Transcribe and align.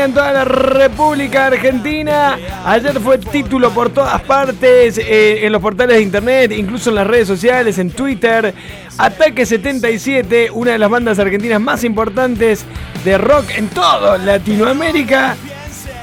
sintonía 0.00 0.04
en 0.04 0.14
toda 0.14 0.32
la 0.32 0.44
República 0.44 1.46
Argentina. 1.46 2.38
Ayer 2.64 2.98
fue 3.00 3.18
título 3.18 3.70
por 3.70 3.90
todas 3.90 4.20
partes, 4.22 4.98
eh, 4.98 5.44
en 5.44 5.52
los 5.52 5.60
portales 5.60 5.96
de 5.96 6.02
internet, 6.02 6.52
incluso 6.52 6.90
en 6.90 6.96
las 6.96 7.06
redes 7.06 7.28
sociales, 7.28 7.78
en 7.78 7.90
Twitter. 7.90 8.54
Ataque 8.98 9.44
77, 9.44 10.50
una 10.52 10.72
de 10.72 10.78
las 10.78 10.90
bandas 10.90 11.18
argentinas 11.18 11.60
más 11.60 11.84
importantes 11.84 12.64
de 13.04 13.18
rock 13.18 13.50
en 13.56 13.68
toda 13.68 14.18
Latinoamérica. 14.18 15.36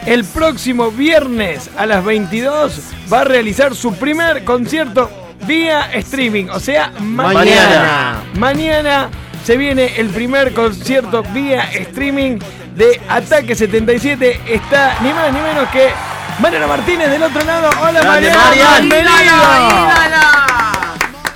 El 0.06 0.24
próximo 0.24 0.92
viernes 0.92 1.70
a 1.78 1.86
las 1.86 2.04
22 2.04 2.82
va 3.12 3.22
a 3.22 3.24
realizar 3.24 3.76
su 3.76 3.94
primer 3.96 4.44
concierto 4.44 5.10
vía 5.46 5.90
streaming, 5.94 6.46
o 6.50 6.60
sea, 6.60 6.92
mañana. 7.00 8.22
Mañana 8.36 9.10
se 9.44 9.58
viene 9.58 9.92
el 9.98 10.10
primer 10.10 10.54
concierto 10.54 11.24
vía 11.34 11.70
streaming 11.72 12.40
de 12.78 13.02
Ataque 13.10 13.56
77. 13.56 14.40
Está 14.48 15.00
ni 15.02 15.12
más 15.12 15.34
ni 15.34 15.42
menos 15.42 15.68
que 15.70 15.90
Mariano 16.40 16.68
Martínez 16.68 17.10
del 17.10 17.24
otro 17.24 17.44
lado. 17.44 17.70
Hola 17.82 18.04
Mariano, 18.04 18.40
bienvenido. 18.54 19.34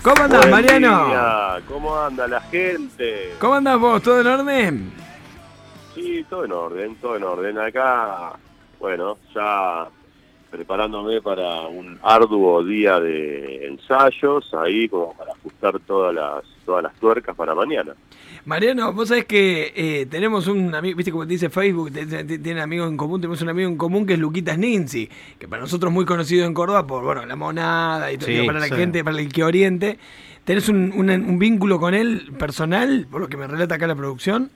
¿Cómo 0.04 0.24
andás, 0.24 0.40
Buen 0.42 0.52
Mariano? 0.52 1.06
día, 1.08 1.62
¿Cómo 1.68 2.00
anda 2.00 2.28
la 2.28 2.42
gente? 2.42 3.34
¿Cómo 3.40 3.56
andás 3.56 3.80
vos? 3.80 4.02
¿Todo 4.04 4.22
en 4.22 4.28
orden? 4.28 4.94
Sí, 5.96 6.26
todo 6.30 6.46
en 6.46 6.52
orden, 6.52 6.96
todo 6.98 7.18
en 7.18 7.24
orden. 7.24 7.58
Acá, 7.60 8.34
bueno, 8.80 9.18
ya 9.34 9.88
preparándome 10.52 11.22
para 11.22 11.62
un 11.68 11.98
arduo 12.04 12.64
día 12.64 13.00
de 13.00 13.68
ensayos, 13.68 14.54
ahí 14.54 14.88
como 14.90 15.14
para 15.18 15.32
ajustar 15.32 15.80
todas 15.80 16.14
las 16.14 16.44
todas 16.66 16.84
las 16.84 16.94
tuercas 16.96 17.36
para 17.36 17.56
mañana. 17.56 17.94
Mariano, 18.46 18.94
vos 18.94 19.08
sabés 19.10 19.26
que 19.26 19.72
eh, 19.76 20.06
tenemos 20.10 20.48
un 20.48 20.74
amigo, 20.74 20.96
viste 20.98 21.12
como 21.12 21.26
te 21.26 21.34
dice 21.34 21.50
Facebook, 21.50 21.92
tiene 21.92 22.62
amigos 22.62 22.90
en 22.90 22.98
común, 22.98 23.20
tenemos 23.22 23.42
un 23.42 23.50
amigo 23.50 23.70
en 23.70 23.78
común 23.78 24.06
que 24.06 24.14
es 24.14 24.20
Luquitas 24.20 24.58
Ninzi, 24.58 25.10
que 25.40 25.48
para 25.48 25.62
nosotros 25.62 25.90
es 25.90 25.94
muy 25.94 26.06
conocido 26.06 26.46
en 26.46 26.54
Córdoba 26.54 26.86
por, 26.88 27.04
bueno, 27.04 27.26
la 27.26 27.36
monada 27.36 28.12
y 28.12 28.18
todo, 28.18 28.28
Sí, 28.28 28.42
para 28.46 28.60
la 28.60 28.68
sí. 28.68 28.76
gente, 28.76 29.04
para 29.04 29.20
el 29.20 29.32
que 29.32 29.44
oriente. 29.44 29.98
¿Tenés 30.44 30.70
un, 30.70 30.92
un- 30.96 31.10
un 31.10 31.38
vínculo 31.40 31.80
con 31.80 31.94
él 31.94 32.32
personal, 32.40 33.08
por 33.12 33.22
lo 33.22 33.28
que 33.28 33.38
me 33.38 33.46
relata 33.48 33.76
acá 33.76 33.86
la 33.86 33.96
producción? 33.96 34.50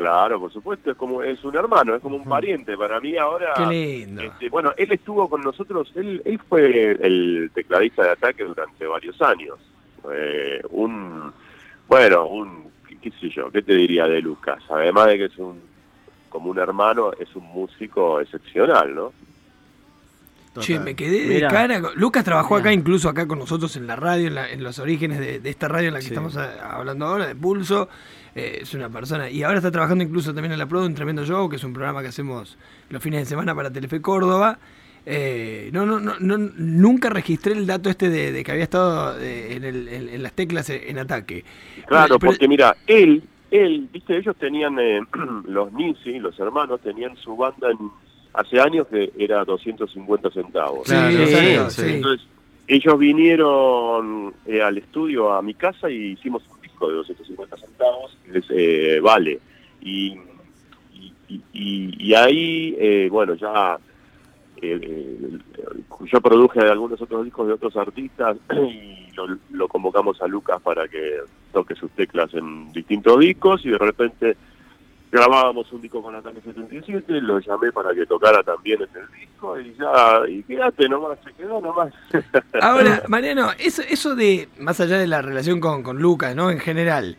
Claro, 0.00 0.40
por 0.40 0.50
supuesto, 0.50 0.90
es 0.92 0.96
como 0.96 1.22
es 1.22 1.44
un 1.44 1.54
hermano, 1.56 1.94
es 1.94 2.00
como 2.00 2.16
un 2.16 2.24
pariente 2.24 2.74
para 2.74 2.98
mí 3.00 3.18
ahora. 3.18 3.52
Qué 3.54 3.66
lindo. 3.66 4.22
este, 4.22 4.48
bueno, 4.48 4.72
él 4.78 4.90
estuvo 4.92 5.28
con 5.28 5.42
nosotros, 5.42 5.92
él, 5.94 6.22
él 6.24 6.40
fue 6.48 6.92
el 6.92 7.50
tecladista 7.52 8.04
de 8.04 8.10
ataque 8.12 8.44
durante 8.44 8.86
varios 8.86 9.20
años. 9.20 9.58
Eh, 10.10 10.62
un, 10.70 11.30
bueno, 11.86 12.26
un, 12.28 12.70
qué, 12.88 12.96
qué 12.96 13.10
sé 13.20 13.28
yo, 13.28 13.50
¿qué 13.50 13.60
te 13.60 13.74
diría 13.74 14.06
de 14.06 14.22
Lucas? 14.22 14.62
Además 14.70 15.08
de 15.08 15.18
que 15.18 15.24
es 15.26 15.36
un, 15.36 15.60
como 16.30 16.50
un 16.50 16.58
hermano, 16.58 17.10
es 17.20 17.36
un 17.36 17.44
músico 17.44 18.20
excepcional, 18.20 18.94
¿no? 18.94 19.12
Che, 20.60 20.80
me 20.80 20.96
quedé 20.96 21.26
de 21.28 21.34
Mirá. 21.34 21.48
cara. 21.48 21.80
Lucas 21.94 22.24
trabajó 22.24 22.54
Mirá. 22.54 22.70
acá, 22.70 22.72
incluso 22.72 23.08
acá 23.08 23.28
con 23.28 23.38
nosotros 23.38 23.76
en 23.76 23.86
la 23.86 23.96
radio, 23.96 24.26
en, 24.28 24.34
la- 24.34 24.50
en 24.50 24.64
los 24.64 24.78
orígenes 24.78 25.20
de, 25.20 25.38
de 25.40 25.50
esta 25.50 25.68
radio 25.68 25.88
en 25.88 25.94
la 25.94 26.00
que 26.00 26.06
Sí. 26.06 26.10
estamos 26.12 26.36
a- 26.38 26.76
hablando 26.76 27.04
ahora, 27.06 27.26
de 27.26 27.36
Pulso. 27.36 27.88
Eh, 28.34 28.58
es 28.62 28.74
una 28.74 28.88
persona. 28.88 29.28
Y 29.30 29.42
ahora 29.42 29.58
está 29.58 29.70
trabajando 29.70 30.04
incluso 30.04 30.32
también 30.32 30.52
en 30.52 30.58
la 30.58 30.66
Pro, 30.66 30.84
un 30.84 30.94
tremendo 30.94 31.24
show, 31.24 31.48
que 31.48 31.56
es 31.56 31.64
un 31.64 31.72
programa 31.72 32.00
que 32.02 32.08
hacemos 32.08 32.56
los 32.88 33.02
fines 33.02 33.20
de 33.20 33.26
semana 33.26 33.54
para 33.54 33.70
Telefe 33.72 34.00
Córdoba. 34.00 34.58
Eh, 35.06 35.70
no, 35.72 35.86
no, 35.86 35.98
no, 35.98 36.14
no, 36.20 36.36
nunca 36.56 37.08
registré 37.08 37.54
el 37.54 37.66
dato 37.66 37.88
este 37.88 38.10
de, 38.10 38.32
de 38.32 38.44
que 38.44 38.52
había 38.52 38.64
estado 38.64 39.18
eh, 39.18 39.54
en, 39.56 39.64
el- 39.64 39.88
en- 39.88 40.08
en 40.10 40.22
las 40.22 40.32
teclas 40.34 40.68
en 40.70 40.98
ataque. 40.98 41.42
Claro, 41.86 42.18
Pero- 42.18 42.30
porque 42.32 42.46
mira, 42.46 42.76
él, 42.86 43.22
él, 43.50 43.88
viste, 43.92 44.16
ellos 44.18 44.36
tenían, 44.36 44.78
eh, 44.78 45.00
los 45.48 45.72
Nisi, 45.72 46.18
los 46.18 46.38
hermanos, 46.38 46.80
tenían 46.82 47.16
su 47.16 47.34
banda 47.34 47.70
en, 47.70 47.78
hace 48.34 48.60
años 48.60 48.86
que 48.88 49.10
era 49.18 49.44
250 49.44 50.30
centavos. 50.30 50.86
Sí, 50.86 50.92
Claro, 50.94 51.70
sí, 51.70 51.82
sí. 51.82 51.90
Entonces, 51.94 52.26
ellos 52.68 52.98
vinieron 52.98 54.34
eh, 54.46 54.62
al 54.62 54.78
estudio 54.78 55.32
a 55.32 55.42
mi 55.42 55.54
casa 55.54 55.90
y 55.90 56.12
hicimos 56.12 56.42
un 56.48 56.59
de 56.88 56.94
250 56.96 57.56
centavos, 57.56 58.16
es 58.32 58.44
eh, 58.50 59.00
Vale. 59.02 59.38
Y, 59.82 60.18
y, 60.94 61.12
y- 61.28 61.42
y- 61.52 61.94
y 62.08 62.14
ahí, 62.14 62.76
eh, 62.78 63.08
bueno, 63.10 63.34
ya 63.34 63.78
eh, 64.62 64.78
eh, 64.82 65.38
yo 66.12 66.20
produje 66.20 66.60
algunos 66.60 67.00
otros 67.00 67.24
discos 67.24 67.46
de 67.46 67.54
otros 67.54 67.76
artistas 67.76 68.36
y 68.52 69.10
lo, 69.14 69.38
lo 69.50 69.68
convocamos 69.68 70.20
a 70.22 70.26
Lucas 70.26 70.60
para 70.62 70.86
que 70.88 71.20
toque 71.52 71.74
sus 71.74 71.90
teclas 71.92 72.32
en 72.34 72.70
distintos 72.72 73.18
discos 73.20 73.64
y 73.64 73.70
de 73.70 73.78
repente 73.78 74.36
grabábamos 75.12 75.72
un 75.72 75.80
disco 75.82 76.02
con 76.02 76.14
Ataque 76.14 76.40
77, 76.44 77.20
lo 77.20 77.38
llamé 77.40 77.72
para 77.72 77.92
que 77.94 78.06
tocara 78.06 78.42
también 78.42 78.80
en 78.82 79.02
el 79.02 79.20
disco 79.20 79.58
y 79.58 79.74
ya, 79.78 80.20
y 80.28 80.42
quédate 80.44 80.88
nomás, 80.88 81.18
se 81.24 81.32
quedó 81.32 81.60
nomás. 81.60 81.92
Ahora, 82.62 83.02
Mariano, 83.08 83.48
eso, 83.58 83.82
eso 83.88 84.14
de, 84.14 84.48
más 84.58 84.80
allá 84.80 84.98
de 84.98 85.06
la 85.06 85.20
relación 85.22 85.60
con, 85.60 85.82
con 85.82 85.98
Lucas, 86.00 86.36
¿no? 86.36 86.50
En 86.50 86.60
general, 86.60 87.16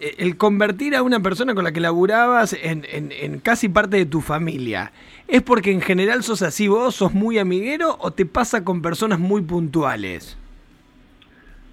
eh, 0.00 0.14
el 0.18 0.36
convertir 0.36 0.96
a 0.96 1.02
una 1.02 1.20
persona 1.20 1.54
con 1.54 1.62
la 1.64 1.70
que 1.72 1.80
laburabas 1.80 2.54
en, 2.54 2.84
en- 2.90 3.12
en 3.12 3.38
casi 3.38 3.68
parte 3.68 3.98
de 3.98 4.06
tu 4.06 4.20
familia, 4.20 4.90
¿es 5.28 5.42
porque 5.42 5.70
en 5.70 5.80
general 5.80 6.24
sos 6.24 6.42
así 6.42 6.66
vos, 6.66 6.96
sos 6.96 7.12
muy 7.14 7.38
amiguero 7.38 7.96
o 8.00 8.10
te 8.10 8.26
pasa 8.26 8.64
con 8.64 8.82
personas 8.82 9.20
muy 9.20 9.42
puntuales? 9.42 10.36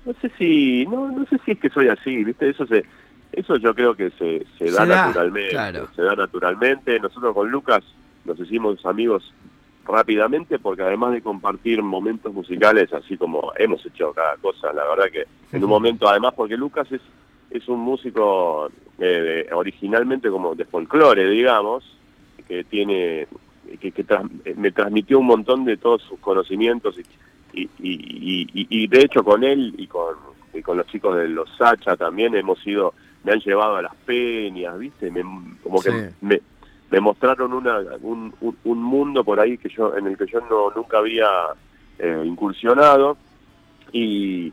No 0.06 0.14
sé 0.22 0.32
si, 0.38 0.86
no, 0.86 1.12
no 1.12 1.26
sé 1.26 1.38
si 1.46 1.52
es 1.52 1.60
que 1.60 1.70
soy 1.70 1.88
así, 1.88 2.24
viste, 2.24 2.50
eso 2.50 2.66
se, 2.68 2.84
eso 3.32 3.56
yo 3.58 3.74
creo 3.76 3.96
que 3.96 4.10
se, 4.12 4.46
se 4.58 4.72
da 4.72 4.84
Se 4.84 4.88
da, 4.88 5.06
naturalmente, 5.08 5.50
claro. 5.52 5.88
se 5.96 6.02
da 6.02 6.16
naturalmente. 6.16 7.00
Nosotros 7.00 7.34
con 7.34 7.50
Lucas 7.52 7.84
nos 8.26 8.40
hicimos 8.40 8.86
amigos 8.86 9.34
rápidamente 9.86 10.60
porque 10.60 10.84
además 10.84 11.14
de 11.14 11.22
compartir 11.22 11.82
momentos 11.82 12.34
musicales, 12.34 12.92
así 12.94 13.18
como 13.18 13.52
hemos 13.58 13.84
hecho 13.86 14.12
cada 14.14 14.36
cosa, 14.38 14.72
la 14.74 14.88
verdad 14.88 15.06
que 15.12 15.26
en 15.56 15.64
un 15.64 15.70
momento, 15.70 16.08
además 16.08 16.34
porque 16.36 16.58
Lucas 16.58 16.92
es, 16.92 17.02
es 17.50 17.68
un 17.68 17.80
músico 17.80 18.70
eh, 19.00 19.46
de- 19.48 19.54
originalmente 19.54 20.30
como 20.30 20.54
de 20.54 20.66
folclore, 20.66 21.28
digamos, 21.30 21.84
que 22.48 22.64
tiene, 22.66 23.28
que, 23.80 23.92
que 23.92 24.06
me 24.56 24.72
transmitió 24.72 25.20
un 25.20 25.26
montón 25.28 25.66
de 25.66 25.78
todos 25.78 26.02
sus 26.04 26.20
conocimientos 26.20 26.96
y, 27.54 27.62
y, 27.62 27.70
y, 27.80 28.42
y- 28.54 28.68
y 28.70 28.88
de 28.88 29.00
hecho 29.02 29.24
con 29.24 29.44
él 29.44 29.74
y 29.78 29.88
con, 29.88 30.16
y 30.54 30.62
con 30.62 30.78
los 30.78 30.86
chicos 30.88 31.16
de 31.18 31.30
los 31.30 31.50
Sacha 31.58 31.96
también 31.98 32.36
hemos 32.36 32.66
ido, 32.68 32.94
me 33.24 33.32
han 33.34 33.40
llevado 33.40 33.76
a 33.78 33.82
las 33.82 33.96
peñas, 34.06 34.78
¿viste? 34.80 35.12
Me- 35.12 35.24
como 35.64 35.82
que 35.82 35.92
Sí. 35.92 36.16
me, 36.22 36.42
me 36.92 37.00
mostraron 37.00 37.54
una, 37.54 37.80
un, 38.02 38.34
un, 38.42 38.58
un 38.64 38.82
mundo 38.84 39.24
por 39.24 39.40
ahí 39.40 39.58
que 39.58 39.70
yo 39.70 39.96
en 39.98 40.08
el 40.08 40.18
que 40.18 40.26
yo 40.28 40.40
no 40.50 40.72
nunca 40.76 40.98
había 41.00 41.28
eh, 42.00 42.24
incursionado 42.26 43.18
y, 43.92 44.52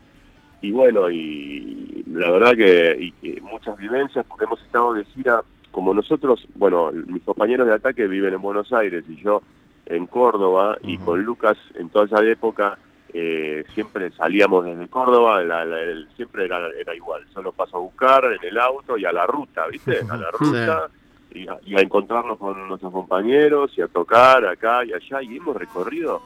y 0.61 0.71
bueno 0.71 1.09
y 1.09 2.03
la 2.07 2.31
verdad 2.31 2.55
que 2.55 3.11
y- 3.21 3.27
y 3.27 3.41
muchas 3.41 3.77
vivencias 3.77 4.25
porque 4.27 4.45
hemos 4.45 4.61
estado 4.61 4.93
de 4.93 5.05
gira 5.05 5.41
como 5.71 5.93
nosotros 5.93 6.45
bueno 6.55 6.91
mis 6.91 7.23
compañeros 7.23 7.67
de 7.67 7.73
ataque 7.73 8.07
viven 8.07 8.33
en 8.33 8.41
Buenos 8.41 8.71
Aires 8.73 9.03
y 9.07 9.15
yo 9.17 9.41
en 9.85 10.05
Córdoba 10.07 10.77
y 10.83 10.97
con 10.97 11.23
Lucas 11.23 11.57
en 11.75 11.89
toda 11.89 12.05
esa 12.05 12.23
época 12.25 12.77
eh, 13.19 13.63
siempre 13.73 14.11
salíamos 14.11 14.63
desde 14.65 14.87
Córdoba 14.89 15.41
la- 15.43 15.65
la- 15.65 15.81
el- 15.81 16.07
siempre 16.15 16.45
era, 16.45 16.59
era 16.79 16.93
igual 16.93 17.23
solo 17.33 17.51
paso 17.51 17.77
a 17.77 17.79
buscar 17.79 18.23
en 18.25 18.47
el 18.47 18.59
auto 18.59 18.95
y 18.97 19.05
a 19.05 19.11
la 19.11 19.25
ruta 19.25 19.65
viste 19.67 19.99
a 20.07 20.17
la 20.17 20.29
Sí. 20.39 20.45
ruta 20.45 20.89
y 21.31 21.47
a, 21.47 21.57
y 21.65 21.75
a 21.75 21.79
encontrarnos 21.81 22.37
con 22.37 22.67
nuestros 22.67 22.91
compañeros 22.93 23.71
y 23.75 23.81
a 23.81 23.87
tocar 23.87 24.45
acá 24.45 24.85
y 24.85 24.93
allá 24.93 25.21
y 25.23 25.37
hemos 25.37 25.55
recorrido 25.57 26.21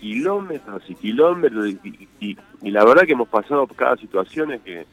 kilómetros 0.00 0.82
y 0.88 0.94
kilómetros 0.94 1.68
y, 1.68 1.78
y- 1.84 2.08
y- 2.30 2.36
y 2.62 2.70
la 2.70 2.84
verdad 2.84 3.02
que 3.04 3.12
hemos 3.12 3.28
pasado 3.28 3.66
por 3.66 3.76
cada 3.76 3.96
situación 3.96 4.58
que 4.64 4.86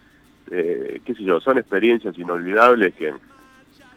eh, 0.51 1.01
qué 1.05 1.13
sé 1.15 1.23
yo 1.23 1.39
son 1.39 1.57
experiencias 1.57 2.17
inolvidables 2.17 2.93
que, 2.95 3.13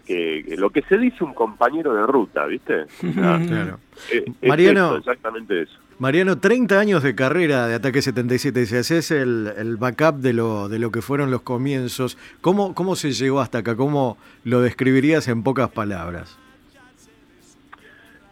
que, 0.06 0.44
que 0.46 0.56
lo 0.56 0.70
que 0.70 0.82
se 0.82 0.98
dice 0.98 1.24
un 1.24 1.34
compañero 1.34 1.94
de 1.94 2.06
ruta 2.06 2.46
viste 2.46 2.82
O 2.82 2.86
sea, 3.12 3.40
Claro. 3.48 3.78
es 4.10 4.24
Mariano. 4.48 4.86
eso, 4.88 4.96
exactamente 4.98 5.62
eso 5.62 5.78
Mariano, 6.02 6.36
30 6.40 6.80
años 6.80 7.04
de 7.04 7.14
carrera 7.14 7.68
de 7.68 7.76
Ataque 7.76 8.02
77, 8.02 8.66
si 8.66 8.74
haces 8.74 9.12
el, 9.12 9.52
el 9.56 9.76
backup 9.76 10.16
de 10.16 10.32
lo, 10.32 10.68
de 10.68 10.80
lo 10.80 10.90
que 10.90 11.00
fueron 11.00 11.30
los 11.30 11.42
comienzos, 11.42 12.18
¿cómo, 12.40 12.74
¿cómo 12.74 12.96
se 12.96 13.12
llegó 13.12 13.38
hasta 13.40 13.58
acá? 13.58 13.76
¿Cómo 13.76 14.18
lo 14.42 14.60
describirías 14.62 15.28
en 15.28 15.44
pocas 15.44 15.70
palabras? 15.70 16.36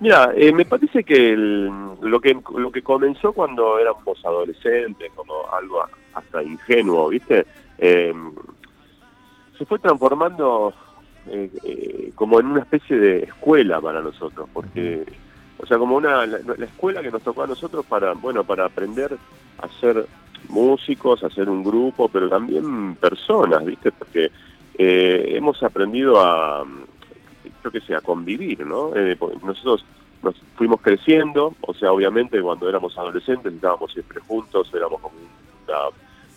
Mira, 0.01 0.33
eh, 0.35 0.53
me 0.53 0.65
parece 0.65 1.05
que 1.05 1.33
el- 1.35 1.67
lo 2.01 2.21
que 2.21 2.37
lo 2.57 2.73
que 2.73 2.83
comenzó 2.83 3.33
cuando 3.33 3.79
éramos 3.79 4.19
adolescentes, 4.25 5.13
como 5.15 5.35
algo 5.57 5.85
hasta 6.15 6.43
ingenuo, 6.43 7.11
¿viste? 7.11 7.47
Eh, 7.79 8.13
se 9.57 9.65
fue 9.65 9.79
transformando 9.79 10.75
eh, 11.29 11.49
eh, 11.63 12.11
como 12.17 12.41
en 12.41 12.47
una 12.47 12.63
especie 12.63 12.97
de 12.99 13.19
escuela 13.23 13.81
para 13.81 14.03
nosotros, 14.03 14.49
porque, 14.53 15.05
o 15.63 15.67
sea, 15.67 15.79
como 15.79 15.97
una 15.97 16.27
la, 16.27 16.39
la 16.57 16.65
escuela 16.65 17.03
que 17.03 17.11
nos 17.11 17.23
tocó 17.23 17.43
a 17.43 17.47
nosotros 17.47 17.85
para, 17.87 18.13
bueno, 18.15 18.45
para 18.45 18.65
aprender 18.65 19.17
a 19.59 19.69
ser 19.81 20.07
músicos, 20.49 21.23
a 21.23 21.31
ser 21.31 21.49
un 21.49 21.63
grupo, 21.63 22.09
pero 22.09 22.29
también 22.29 22.97
personas, 22.97 23.65
¿viste? 23.65 23.93
Porque 23.93 24.31
eh, 24.79 25.33
hemos 25.37 25.63
aprendido 25.63 26.21
a 26.21 26.65
yo 27.63 27.71
qué 27.71 27.81
sé, 27.81 27.95
a 27.95 28.01
convivir, 28.01 28.67
¿no? 28.67 28.97
Eh, 28.97 29.19
nosotros 29.43 29.85
nos 30.23 30.35
fuimos 30.57 30.81
creciendo, 30.81 31.55
o 31.61 31.75
sea, 31.75 31.93
obviamente 31.93 32.41
cuando 32.41 32.69
éramos 32.69 32.97
adolescentes 32.97 33.53
estábamos 33.53 33.93
siempre 33.93 34.21
juntos, 34.21 34.71
éramos 34.75 35.01
como 35.01 35.15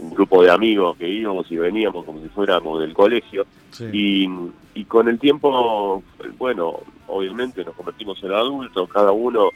un 0.04 0.14
grupo 0.14 0.44
de 0.44 0.52
amigos 0.52 0.98
que 0.98 1.10
íbamos 1.10 1.52
y 1.52 1.58
veníamos 1.58 2.06
como 2.06 2.22
si 2.22 2.30
fuéramos 2.30 2.80
del 2.80 2.94
colegio, 2.94 3.46
y, 3.92 4.30
y 4.76 4.86
con 4.86 5.08
el 5.08 5.20
tiempo, 5.20 6.04
bueno, 6.38 6.80
obviamente 7.08 7.64
nos 7.64 7.76
convertimos 7.76 8.24
en 8.24 8.32
adultos, 8.32 8.90
cada 8.90 9.12
uno 9.12 9.50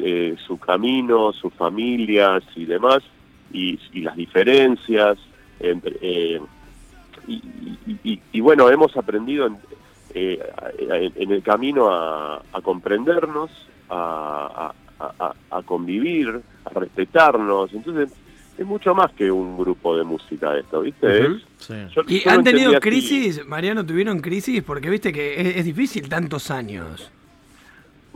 eh, 0.00 0.36
su 0.46 0.58
camino, 0.58 1.32
sus 1.32 1.52
familias 1.54 2.44
y 2.54 2.66
demás, 2.66 3.00
y, 3.52 3.78
las 4.00 4.16
diferencias. 4.16 5.18
Entre, 5.58 5.96
eh, 6.00 6.40
y, 7.26 8.40
bueno, 8.40 8.70
hemos 8.70 8.96
aprendido 8.96 9.46
en, 9.46 9.56
eh, 10.14 10.40
en 11.16 11.32
el 11.32 11.42
camino 11.42 11.90
a, 11.90 12.40
comprendernos, 12.62 13.50
a, 13.90 14.72
convivir, 15.64 16.40
a 16.64 16.70
respetarnos. 16.70 17.72
Entonces, 17.72 18.12
es 18.58 18.66
mucho 18.66 18.94
más 18.94 19.12
que 19.12 19.30
un 19.30 19.56
grupo 19.56 19.96
de 19.96 20.04
música 20.04 20.56
esto, 20.58 20.82
¿viste? 20.82 21.28
¿Y 22.08 22.28
han 22.28 22.44
tenido 22.44 22.78
crisis, 22.80 23.46
Mariano, 23.46 23.86
tuvieron 23.86 24.20
crisis? 24.20 24.62
Porque 24.62 24.90
viste 24.90 25.12
que 25.12 25.58
es 25.58 25.64
difícil 25.64 26.08
tantos 26.08 26.50
años 26.50 27.10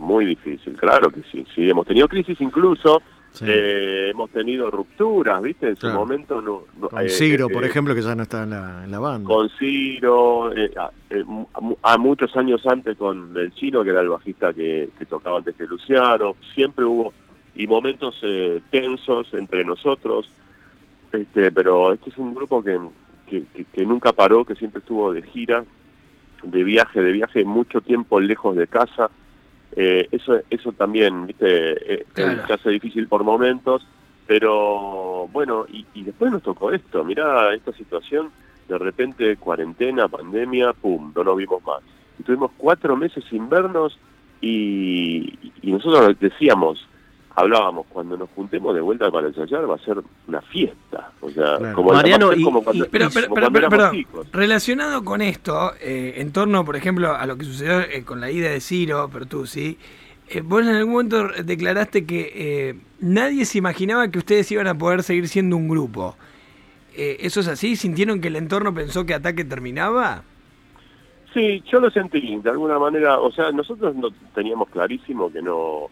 muy 0.03 0.27
difícil, 0.27 0.75
claro 0.77 1.11
que 1.11 1.23
sí, 1.31 1.47
sí, 1.55 1.71
hemos 1.71 1.87
tenido 1.87 2.09
crisis 2.09 2.39
incluso, 2.41 3.01
eh, 3.41 4.09
hemos 4.11 4.31
tenido 4.31 4.71
rupturas, 4.71 5.41
¿viste? 5.41 5.71
En 5.71 5.77
su 5.77 5.89
momento 5.89 6.43
no... 6.43 6.65
con 6.89 7.07
eh, 7.07 7.09
Ciro, 7.09 7.49
por 7.49 7.65
eh, 7.65 7.69
ejemplo, 7.69 7.95
que 7.95 8.03
ya 8.03 8.15
no 8.15 8.25
está 8.25 8.43
en 8.43 8.51
la, 8.51 8.85
en 8.85 8.91
la 8.91 8.99
banda. 8.99 9.27
Con 9.27 9.49
Ciro, 9.59 10.53
a, 11.83 11.99
muchos 11.99 12.37
años 12.37 12.67
antes 12.67 12.97
con 12.99 13.35
el 13.37 13.55
Chino, 13.55 13.83
que 13.83 13.91
era 13.91 14.01
el 14.01 14.09
bajista 14.09 14.53
que, 14.53 14.91
tocaba 15.09 15.39
antes 15.39 15.55
que 15.55 15.67
Luciano, 15.67 16.37
siempre 16.55 16.85
hubo 16.85 17.15
y 17.55 17.67
momentos 17.67 18.21
tensos 18.71 19.33
entre 19.35 19.65
nosotros, 19.65 20.31
este, 21.13 21.53
pero 21.53 21.93
este 21.93 22.11
es 22.11 22.19
un 22.19 22.35
grupo 22.35 22.63
que, 22.63 22.79
que, 23.29 23.45
que 23.73 23.87
nunca 23.87 24.13
paró, 24.13 24.45
que 24.45 24.55
siempre 24.55 24.81
estuvo 24.81 25.13
de 25.13 25.23
gira, 25.23 25.65
de 26.43 26.65
viaje, 26.65 27.03
de 27.03 27.13
viaje 27.13 27.45
mucho 27.45 27.81
tiempo 27.81 28.21
lejos 28.21 28.57
de 28.57 28.67
casa, 28.67 29.11
eh, 29.75 30.09
eso, 30.11 30.39
eso 30.51 30.73
también, 30.73 31.27
viste, 31.27 31.95
eh, 31.95 32.07
se 32.15 32.53
hace 32.53 32.71
difícil 32.71 33.09
por 33.09 33.25
momentos, 33.25 33.87
pero 34.27 35.29
bueno, 35.33 35.67
y, 35.69 36.03
después 36.03 36.31
nos 36.31 36.43
tocó 36.43 36.71
esto, 36.73 37.05
mirá 37.05 37.55
esta 37.55 37.73
situación, 37.73 38.31
de 38.69 38.79
repente 38.79 39.37
cuarentena, 39.37 40.09
pandemia, 40.09 40.73
pum, 40.75 41.13
no 41.15 41.25
nos 41.25 41.37
vimos 41.37 41.63
más. 41.65 41.81
Y 42.19 42.23
tuvimos 42.23 42.51
cuatro 42.57 42.97
meses 42.97 43.25
sin 43.31 43.49
vernos 43.49 43.99
y, 44.41 45.39
y 45.63 45.73
nosotros 45.73 46.17
decíamos, 46.21 46.87
hablábamos, 47.35 47.87
cuando 47.89 48.17
nos 48.17 48.29
juntemos 48.31 48.75
de 48.75 48.81
vuelta 48.81 49.11
para 49.11 49.29
ensayar 49.29 49.69
va 49.69 49.77
a 49.77 49.79
ser 49.79 49.99
una 50.29 50.41
fiesta. 50.43 51.11
O 51.21 51.31
sea, 51.31 51.73
como 51.73 51.93
Mariano, 51.93 52.31
pero, 52.91 53.09
relacionado 54.33 55.05
con 55.05 55.23
esto, 55.23 55.73
eh, 55.81 56.15
en 56.17 56.33
torno, 56.33 56.65
por 56.65 56.77
ejemplo, 56.77 57.15
a 57.15 57.25
lo 57.27 57.37
que 57.37 57.45
sucedió 57.45 57.81
eh, 57.81 58.05
con 58.05 58.21
la 58.21 58.31
ida 58.31 58.51
de 58.51 58.61
Ciro, 58.61 59.09
Pertusi, 59.09 59.79
eh, 60.29 60.41
vos 60.43 60.63
en 60.63 60.75
algún 60.75 60.93
momento 60.93 61.29
declaraste 61.45 62.07
que 62.07 62.33
eh, 62.35 62.75
nadie 63.01 63.45
se 63.45 63.59
imaginaba 63.59 64.09
que 64.09 64.19
ustedes 64.19 64.51
iban 64.53 64.67
a 64.67 64.77
poder 64.77 65.03
seguir 65.03 65.29
siendo 65.29 65.57
un 65.57 65.69
grupo. 65.69 66.17
¿Eso 66.95 67.41
es 67.41 67.49
así? 67.49 67.75
¿Sintieron 67.75 68.21
que 68.21 68.29
el 68.29 68.37
entorno 68.37 68.75
pensó 68.75 69.07
que 69.07 69.15
Ataque 69.15 69.47
terminaba? 69.47 70.25
Sí, 71.33 71.63
yo 71.73 71.81
lo 71.81 71.91
sentí, 71.91 72.37
de 72.37 72.51
alguna 72.51 72.79
manera, 72.79 73.19
o 73.19 73.33
sea, 73.33 73.51
nosotros 73.51 73.97
no 73.97 74.11
teníamos 74.35 74.69
clarísimo 74.69 75.33
que 75.33 75.41
no 75.41 75.89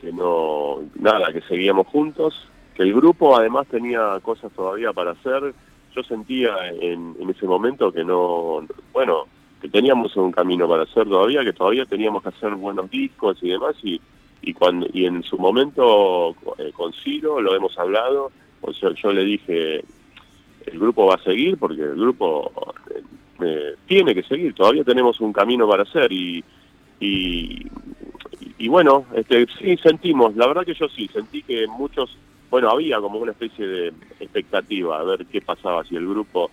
que 0.00 0.12
no, 0.12 0.78
nada, 0.98 1.32
que 1.32 1.42
seguíamos 1.42 1.86
juntos, 1.88 2.48
que 2.74 2.82
el 2.82 2.94
grupo 2.94 3.36
además 3.36 3.66
tenía 3.68 4.18
cosas 4.22 4.50
todavía 4.52 4.92
para 4.92 5.12
hacer. 5.12 5.54
Yo 5.94 6.02
sentía 6.02 6.54
en, 6.80 7.16
ese 7.28 7.46
momento 7.46 7.92
que 7.92 8.04
no, 8.04 8.64
bueno, 8.92 9.24
que 9.60 9.68
teníamos 9.68 10.16
un 10.16 10.32
camino 10.32 10.68
para 10.68 10.84
hacer 10.84 11.08
todavía, 11.08 11.44
que 11.44 11.52
todavía 11.52 11.84
teníamos 11.84 12.22
que 12.22 12.30
hacer 12.30 12.54
buenos 12.54 12.90
discos 12.90 13.38
y 13.42 13.50
demás, 13.50 13.76
y, 13.82 14.00
y, 14.42 14.54
cuando, 14.54 14.86
y 14.92 15.04
en 15.04 15.22
su 15.22 15.36
momento 15.36 16.34
eh, 16.58 16.70
con 16.72 16.92
Ciro 16.92 17.40
lo 17.40 17.54
hemos 17.54 17.78
hablado, 17.78 18.30
o 18.62 18.72
sea, 18.72 18.90
yo 18.94 19.12
le 19.12 19.24
dije, 19.24 19.84
el 20.66 20.78
grupo 20.78 21.06
va 21.06 21.14
a 21.16 21.22
seguir 21.22 21.58
porque 21.58 21.82
el 21.82 21.96
grupo 21.96 22.52
eh, 23.42 23.74
tiene 23.86 24.14
que 24.14 24.22
seguir, 24.22 24.54
todavía 24.54 24.84
tenemos 24.84 25.20
un 25.20 25.32
camino 25.32 25.68
para 25.68 25.82
hacer 25.82 26.12
y, 26.12 26.44
y, 27.00 27.66
y 28.60 28.68
bueno, 28.68 29.06
este, 29.14 29.46
sí 29.58 29.74
sentimos, 29.78 30.36
la 30.36 30.46
verdad 30.46 30.66
que 30.66 30.74
yo 30.74 30.86
sí, 30.90 31.08
sentí 31.10 31.42
que 31.42 31.66
muchos, 31.66 32.14
bueno, 32.50 32.68
había 32.68 33.00
como 33.00 33.18
una 33.18 33.32
especie 33.32 33.66
de 33.66 33.88
expectativa 34.20 35.00
a 35.00 35.02
ver 35.02 35.24
qué 35.24 35.40
pasaba 35.40 35.82
si 35.84 35.96
el 35.96 36.06
grupo 36.06 36.50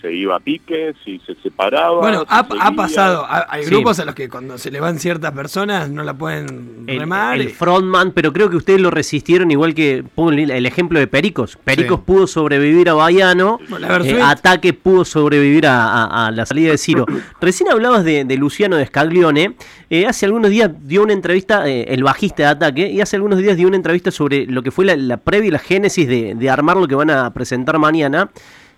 se 0.00 0.12
iba 0.12 0.36
a 0.36 0.40
pique, 0.40 0.94
si 1.04 1.18
se 1.20 1.34
separaba. 1.36 2.00
Bueno, 2.00 2.24
ha, 2.28 2.72
pasado. 2.72 3.26
Hay 3.28 3.64
grupos 3.64 3.98
a 3.98 4.04
los 4.04 4.14
que 4.14 4.28
cuando 4.28 4.58
se 4.58 4.70
le 4.70 4.80
van 4.80 4.98
ciertas 4.98 5.32
personas 5.32 5.88
no 5.90 6.02
la 6.02 6.14
pueden 6.14 6.86
remar. 6.86 7.40
El, 7.40 7.50
frontman, 7.50 8.12
pero 8.12 8.32
creo 8.32 8.50
que 8.50 8.56
ustedes 8.56 8.80
lo 8.80 8.90
resistieron 8.90 9.50
igual 9.50 9.74
que 9.74 10.04
el, 10.16 10.66
ejemplo 10.66 10.98
de 10.98 11.06
Pericos. 11.06 11.58
Pericos 11.62 12.00
pudo 12.00 12.26
sobrevivir 12.26 12.88
a 12.88 12.94
Baiano, 12.94 13.58
eh, 14.04 14.20
Ataque 14.22 14.72
pudo 14.72 15.04
sobrevivir 15.04 15.66
a, 15.66 16.30
la 16.32 16.46
salida 16.46 16.70
de 16.70 16.78
Ciro. 16.78 17.06
Recién 17.40 17.70
hablabas 17.70 18.04
de, 18.04 18.24
Luciano 18.36 18.76
de 18.76 18.86
Scaglione. 18.86 19.56
Eh, 19.88 20.06
hace 20.06 20.26
algunos 20.26 20.50
días 20.50 20.70
dio 20.82 21.02
una 21.02 21.12
entrevista, 21.12 21.68
eh, 21.68 21.86
el 21.88 22.02
bajista 22.02 22.42
de 22.42 22.48
Ataque, 22.48 22.90
y 22.90 23.00
hace 23.00 23.16
algunos 23.16 23.38
días 23.38 23.56
dio 23.56 23.68
una 23.68 23.76
entrevista 23.76 24.10
sobre 24.10 24.46
lo 24.46 24.62
que 24.62 24.70
fue 24.70 24.84
la, 24.84 25.16
previa 25.16 25.48
y 25.48 25.50
la 25.52 25.58
génesis 25.58 26.06
de, 26.06 26.34
de 26.34 26.50
armar 26.50 26.76
lo 26.76 26.86
que 26.86 26.94
van 26.94 27.10
a 27.10 27.32
presentar 27.32 27.78
mañana 27.78 28.30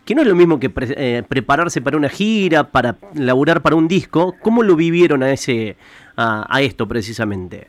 que 0.09 0.15
no 0.15 0.23
es 0.23 0.27
lo 0.27 0.35
mismo 0.35 0.59
que 0.59 0.73
eh, 0.97 1.23
prepararse 1.29 1.83
para 1.83 1.99
una 1.99 2.09
gira, 2.09 2.65
para 2.65 2.97
laburar 3.13 3.61
para 3.61 3.77
un 3.77 3.87
disco. 3.87 4.35
¿Cómo 4.41 4.63
lo 4.63 4.75
vivieron 4.75 5.23
a, 5.23 5.31
ese, 5.31 5.77
a, 6.17 6.63
esto 6.63 6.89
precisamente? 6.89 7.67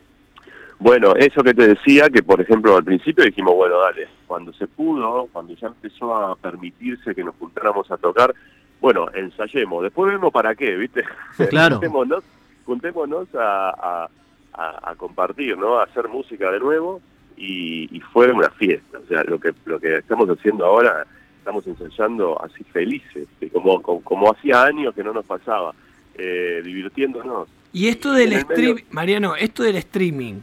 Bueno, 0.78 1.14
eso 1.16 1.42
que 1.42 1.52
te 1.52 1.68
decía, 1.68 2.08
que 2.08 2.22
por 2.22 2.40
ejemplo 2.40 2.78
al 2.78 2.84
principio 2.84 3.26
dijimos, 3.26 3.54
bueno, 3.56 3.78
dale, 3.80 4.08
cuando 4.26 4.54
se 4.54 4.66
pudo, 4.66 5.28
cuando 5.30 5.52
ya 5.54 5.66
empezó 5.66 6.16
a 6.16 6.34
permitirse 6.34 7.14
que 7.14 7.22
nos 7.22 7.34
juntáramos 7.34 7.90
a 7.90 7.98
tocar, 7.98 8.34
bueno, 8.80 9.08
ensayemos, 9.12 9.82
después 9.82 10.10
vemos 10.10 10.32
para 10.32 10.54
qué, 10.54 10.76
¿viste? 10.76 11.04
Claro. 11.50 11.74
juntémonos, 11.74 12.24
juntémonos 12.64 13.28
a, 13.34 14.08
a, 14.54 14.94
compartir, 14.96 15.58
¿no? 15.58 15.78
A 15.78 15.84
hacer 15.84 16.08
música 16.08 16.50
de 16.50 16.58
nuevo 16.58 17.02
y, 17.36 17.94
y, 17.94 18.00
fue 18.00 18.32
una 18.32 18.48
fiesta. 18.48 18.98
O 18.98 19.06
sea, 19.08 19.24
lo 19.24 19.38
que, 19.38 19.52
lo 19.66 19.78
que 19.78 19.96
estamos 19.96 20.26
haciendo 20.30 20.64
ahora 20.64 21.06
estamos 21.40 21.66
ensayando 21.66 22.40
así 22.42 22.62
felices, 22.64 23.26
como, 23.52 23.82
como, 23.82 24.30
hacía 24.30 24.64
años 24.64 24.94
que 24.94 25.02
no 25.02 25.12
nos 25.12 25.24
pasaba, 25.24 25.74
eh, 26.14 26.60
divirtiéndonos. 26.62 27.48
Y 27.72 27.88
esto 27.88 28.12
del 28.12 28.34
streaming, 28.34 28.82
Mariano, 28.90 29.36
esto 29.36 29.62
del 29.62 29.76
streaming, 29.76 30.40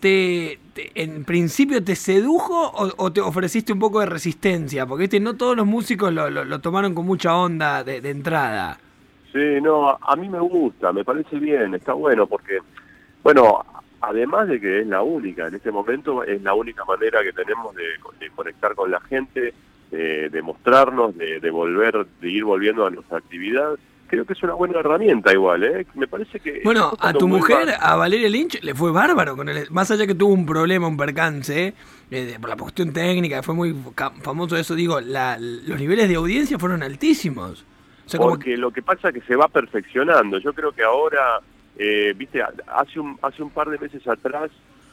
te, 0.00 0.58
¿en 0.94 1.24
principio 1.24 1.84
te 1.84 1.94
sedujo 1.94 2.72
o, 2.74 3.12
te 3.12 3.20
ofreciste 3.20 3.72
un 3.72 3.78
poco 3.78 4.00
de 4.00 4.06
resistencia? 4.06 4.86
Porque 4.86 5.04
este, 5.04 5.20
no 5.20 5.36
todos 5.36 5.56
los 5.56 5.66
músicos 5.66 6.12
lo, 6.12 6.30
lo, 6.30 6.60
tomaron 6.60 6.94
con 6.94 7.04
mucha 7.04 7.36
onda 7.36 7.84
de, 7.84 7.96
entrada. 8.08 8.78
Sí, 9.32 9.60
no, 9.60 9.90
a, 10.00 10.16
mí 10.16 10.28
me 10.28 10.40
gusta, 10.40 10.92
me 10.92 11.04
parece 11.04 11.38
bien, 11.38 11.74
está 11.74 11.92
bueno, 11.92 12.26
porque, 12.26 12.58
bueno, 13.22 13.64
además 14.00 14.48
de 14.48 14.60
que 14.60 14.80
es 14.80 14.86
la 14.86 15.02
única, 15.02 15.48
en 15.48 15.56
este 15.56 15.70
momento 15.70 16.24
es 16.24 16.40
la 16.42 16.54
única 16.54 16.84
manera 16.86 17.22
que 17.22 17.32
tenemos 17.32 17.74
de, 17.74 17.84
de 18.18 18.30
conectar 18.30 18.74
con 18.74 18.90
la 18.90 19.00
gente, 19.00 19.52
de, 19.90 20.42
mostrarnos, 20.42 21.16
de, 21.16 21.50
volver, 21.50 22.06
de 22.20 22.30
ir 22.30 22.44
volviendo 22.44 22.86
a 22.86 22.90
nuestra 22.90 23.18
actividad. 23.18 23.78
Creo 24.06 24.24
que 24.24 24.32
es 24.32 24.42
una 24.42 24.54
buena 24.54 24.80
herramienta 24.80 25.32
igual, 25.32 25.64
¿eh? 25.64 25.86
Me 25.94 26.06
parece 26.06 26.40
que... 26.40 26.62
Bueno, 26.64 26.92
a 26.98 27.12
tu 27.12 27.28
mujer, 27.28 27.74
a 27.78 27.94
Valeria 27.96 28.28
Lynch, 28.30 28.62
le 28.62 28.74
fue 28.74 28.90
bárbaro 28.90 29.36
con 29.36 29.50
el... 29.50 29.70
Más 29.70 29.90
allá 29.90 30.06
que 30.06 30.14
tuvo 30.14 30.32
un 30.32 30.46
problema, 30.46 30.88
un 30.88 30.96
percance, 30.96 31.74
eh, 32.10 32.36
por 32.40 32.48
la 32.48 32.56
cuestión 32.56 32.92
técnica, 32.94 33.42
fue 33.42 33.54
muy 33.54 33.76
famoso 34.22 34.56
eso, 34.56 34.74
digo, 34.74 34.98
los 35.00 35.78
niveles 35.78 36.08
de 36.08 36.14
audiencia 36.14 36.58
fueron 36.58 36.82
altísimos. 36.82 37.66
Porque 38.16 38.56
lo 38.56 38.70
que 38.70 38.80
pasa 38.80 39.08
es 39.08 39.14
que 39.14 39.20
se 39.20 39.36
va 39.36 39.48
perfeccionando. 39.48 40.38
Yo 40.38 40.54
creo 40.54 40.72
que 40.72 40.82
ahora, 40.82 41.40
eh, 41.76 42.14
viste, 42.16 42.42
hace 42.42 42.98
un, 42.98 43.18
hace 43.20 43.42
un 43.42 43.50
par 43.50 43.68
de 43.68 43.78
meses 43.78 44.06
atrás 44.08 44.50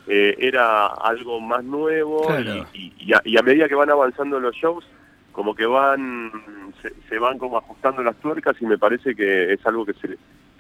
eh, 0.08 0.36
era 0.40 0.86
algo 0.86 1.40
más 1.42 1.64
nuevo 1.64 2.28
y, 2.74 3.14
a, 3.14 3.42
medida 3.42 3.68
que 3.68 3.76
van 3.76 3.90
avanzando 3.90 4.40
los 4.40 4.56
shows, 4.56 4.86
como 5.32 5.56
que 5.56 5.66
van, 5.66 6.32
se, 7.10 7.18
van 7.18 7.40
como 7.40 7.58
ajustando 7.58 8.04
las 8.04 8.16
tuercas 8.18 8.56
y 8.62 8.66
me 8.66 8.78
parece 8.78 9.16
que 9.16 9.54
es 9.54 9.66
algo 9.66 9.86
que 9.86 9.94
se, 9.94 10.18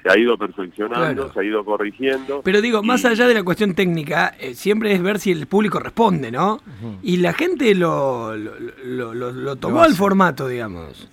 ha 0.10 0.18
ido 0.18 0.38
perfeccionando, 0.38 1.32
se 1.32 1.40
ha 1.40 1.44
ido 1.44 1.64
corrigiendo. 1.64 2.42
Pero 2.44 2.62
digo, 2.62 2.82
más 2.82 3.06
allá 3.06 3.28
de 3.28 3.36
la 3.36 3.44
cuestión 3.44 3.76
técnica, 3.76 4.34
eh, 4.40 4.56
siempre 4.56 4.94
es 4.94 5.02
ver 5.02 5.20
si 5.20 5.32
el 5.32 5.48
público 5.48 5.80
responde, 5.80 6.32
¿no? 6.32 6.60
Y 7.04 7.18
la 7.18 7.34
gente 7.34 7.74
lo, 7.76 8.36
lo, 8.36 9.14
lo, 9.14 9.56
tomó 9.58 9.82
al 9.82 9.94
formato, 9.94 10.48
digamos. 10.48 11.10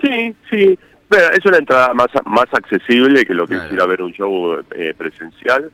Sí, 0.00 0.34
sí. 0.50 0.78
es 1.10 1.46
una 1.46 1.58
entrada 1.58 1.94
más, 1.94 2.08
más 2.24 2.46
accesible 2.52 3.24
que 3.24 3.34
lo 3.34 3.46
que 3.46 3.54
es 3.56 3.72
ir 3.72 3.80
a 3.80 3.86
ver 3.86 4.02
un 4.02 4.12
show 4.12 4.56
eh, 4.74 4.94
presencial. 4.96 5.70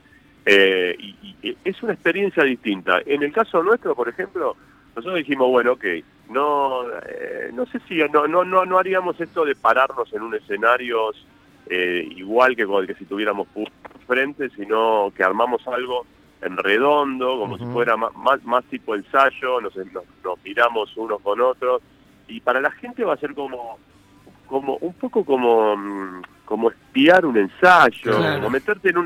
Eh, 0.50 0.96
y, 1.42 1.47
es 1.64 1.82
una 1.82 1.92
experiencia 1.92 2.44
distinta. 2.44 3.00
En 3.04 3.22
el 3.22 3.32
caso 3.32 3.62
nuestro, 3.62 3.94
por 3.94 4.08
ejemplo, 4.08 4.56
nosotros 4.94 5.16
dijimos, 5.16 5.48
bueno, 5.48 5.72
ok, 5.72 5.84
no, 6.30 6.82
eh, 7.06 7.50
no 7.52 7.66
sé 7.66 7.80
si 7.88 7.98
no, 8.12 8.26
no, 8.26 8.44
no, 8.44 8.64
no 8.64 8.78
haríamos 8.78 9.20
esto 9.20 9.44
de 9.44 9.54
pararnos 9.54 10.12
en 10.12 10.22
un 10.22 10.34
escenario 10.34 11.12
igual 11.70 12.56
que, 12.56 12.66
que 12.86 12.94
si 12.94 13.04
tuviéramos 13.04 13.46
frente, 14.06 14.48
sino 14.56 15.12
que 15.14 15.22
armamos 15.22 15.66
algo 15.68 16.06
en 16.40 16.56
redondo, 16.56 17.38
como 17.38 17.58
si 17.58 17.64
fuera 17.66 17.96
más, 17.96 18.42
más, 18.44 18.64
tipo 18.66 18.94
ensayo, 18.94 19.60
nos, 19.60 19.74
nos, 19.76 20.44
miramos 20.44 20.96
unos 20.96 21.20
con 21.20 21.40
otros, 21.40 21.82
y 22.28 22.40
para 22.40 22.60
la 22.60 22.70
gente 22.70 23.04
va 23.04 23.14
a 23.14 23.18
ser 23.18 23.34
como 23.34 23.78
como 24.46 24.76
un 24.80 24.94
poco 24.94 25.24
como 25.24 25.76
mm, 25.76 26.22
como 26.44 26.70
espiar 26.70 27.26
un 27.26 27.36
ensayo, 27.36 28.12
como 28.12 28.50
meterte 28.50 28.90
en, 28.90 28.98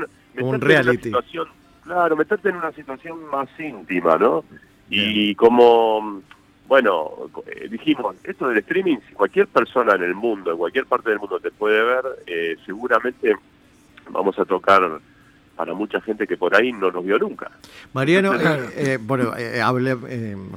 un 0.43 0.61
reality. 0.61 1.03
situación, 1.03 1.47
claro, 1.83 2.15
meterte 2.15 2.49
en 2.49 2.57
una 2.57 2.71
situación 2.71 3.25
más 3.31 3.49
íntima, 3.59 4.17
¿no? 4.17 4.43
Y 4.89 5.33
como 5.35 6.21
bueno, 6.67 7.11
eh, 7.45 7.67
dijimos, 7.69 8.15
esto 8.23 8.47
del 8.47 8.59
streaming, 8.59 8.97
si 9.07 9.13
cualquier 9.13 9.47
persona 9.47 9.95
en 9.95 10.03
el 10.03 10.15
mundo, 10.15 10.51
en 10.51 10.57
cualquier 10.57 10.85
parte 10.85 11.09
del 11.09 11.19
mundo 11.19 11.39
te 11.39 11.51
puede 11.51 11.83
ver, 11.83 12.03
eh, 12.25 12.55
seguramente 12.65 13.35
vamos 14.09 14.37
a 14.39 14.45
tocar 14.45 14.99
para 15.55 15.73
mucha 15.73 16.01
gente 16.01 16.25
que 16.25 16.35
por 16.35 16.55
ahí 16.55 16.71
no 16.71 16.91
nos 16.91 17.05
vio 17.05 17.19
nunca. 17.19 17.51
Mariano, 17.93 18.33
eh, 18.33 18.69
eh, 18.75 18.97
bueno, 18.99 19.35
eh, 19.37 19.61
hablé, 19.61 19.95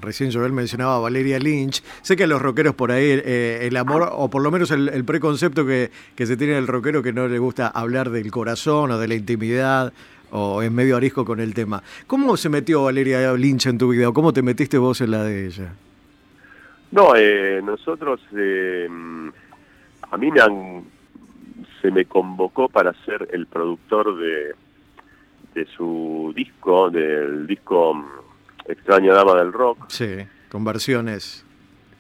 recién 0.01 0.33
Joel 0.33 0.53
mencionaba 0.53 0.97
a 0.97 1.01
Valeria 1.01 1.39
Lynch. 1.39 1.83
Sé 2.03 2.17
que 2.17 2.25
a 2.25 2.27
los 2.27 2.41
rockeros 2.41 2.75
por 2.75 2.93
ahí 2.93 3.11
el 3.11 3.77
amor, 3.77 4.09
o 4.11 4.31
por 4.31 4.43
lo 4.43 4.51
menos 4.51 4.71
el, 4.71 5.05
preconcepto 5.05 5.67
que, 5.67 5.91
que, 6.15 6.27
se 6.27 6.37
tiene 6.37 6.55
del 6.55 6.67
rockero 6.67 7.03
que 7.03 7.13
no 7.13 7.29
le 7.29 7.39
gusta 7.39 7.69
hablar 7.69 8.11
del 8.11 8.31
corazón 8.31 8.91
o 8.91 8.99
de 8.99 9.09
la 9.09 9.15
intimidad 9.15 9.93
o 10.39 10.63
es 10.63 10.71
medio 10.71 10.97
arisco 10.97 11.25
con 11.25 11.41
el 11.41 11.55
tema. 11.55 11.83
¿Cómo 12.07 12.37
se 12.37 12.49
metió 12.49 12.85
Valeria 12.85 13.33
Lynch 13.33 13.67
en 13.67 13.79
tu 13.79 13.89
vida 13.89 14.09
o 14.09 14.13
cómo 14.13 14.33
te 14.33 14.43
metiste 14.43 14.79
vos 14.79 15.01
en 15.01 15.11
la 15.11 15.25
de 15.25 15.47
ella? 15.47 15.73
No, 16.93 17.13
nosotros, 17.63 18.21
a 20.11 20.17
mí 20.17 20.31
me 20.31 20.41
han, 20.41 20.85
se 21.83 21.91
me 21.91 22.05
convocó 22.05 22.69
para 22.69 22.93
ser 23.05 23.29
el 23.33 23.47
productor 23.47 24.17
de 24.19 24.55
de 25.57 25.67
su 25.75 26.33
disco, 26.37 26.91
del 26.91 27.47
disco 27.47 27.95
mm, 27.95 28.05
Extraña 28.69 29.15
Dama 29.15 29.35
del 29.37 29.53
Rock. 29.53 29.87
Sí, 29.89 30.19
con 30.51 30.65
versiones. 30.65 31.46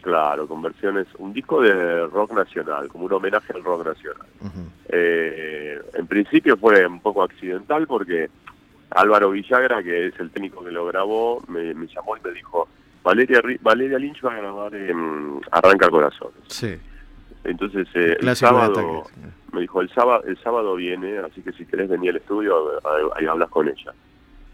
Claro, 0.06 0.46
con 0.46 0.62
versiones, 0.62 1.08
un 1.18 1.32
disco 1.32 1.60
de 1.60 2.06
rock 2.06 2.32
nacional, 2.32 2.86
como 2.86 3.06
un 3.06 3.12
homenaje 3.14 3.52
al 3.52 3.64
rock 3.64 3.86
nacional. 3.86 4.28
Eh, 4.88 5.80
en 5.94 6.06
principio 6.06 6.56
fue 6.56 6.86
un 6.86 7.00
poco 7.00 7.24
accidental 7.24 7.88
porque 7.88 8.30
Álvaro 8.90 9.32
Villagra, 9.32 9.82
que 9.82 10.06
es 10.06 10.20
el 10.20 10.30
técnico 10.30 10.62
que 10.62 10.70
lo 10.70 10.86
grabó, 10.86 11.42
me, 11.48 11.74
llamó 11.88 12.16
y 12.16 12.20
me 12.22 12.30
dijo, 12.30 12.68
Valeria, 13.02 13.42
Valeria 13.62 13.98
Lynch 13.98 14.24
va 14.24 14.34
a 14.34 14.36
grabar 14.36 14.76
en 14.76 15.40
Arranca 15.50 15.90
Corazones. 15.90 16.38
Sí. 16.46 16.78
Entonces 17.42 17.88
eh, 17.94 18.16
el 18.20 18.36
sábado 18.36 19.08
me 19.50 19.62
dijo 19.62 19.80
el 19.80 19.92
sábado 19.92 20.22
el 20.24 20.40
sábado 20.40 20.76
viene, 20.76 21.18
así 21.18 21.42
que 21.42 21.50
si 21.50 21.66
querés 21.66 21.88
venir 21.88 22.10
al 22.10 22.18
estudio 22.18 22.54
ahí 23.16 23.26
hablas 23.26 23.48
con 23.50 23.66
ella. 23.66 23.92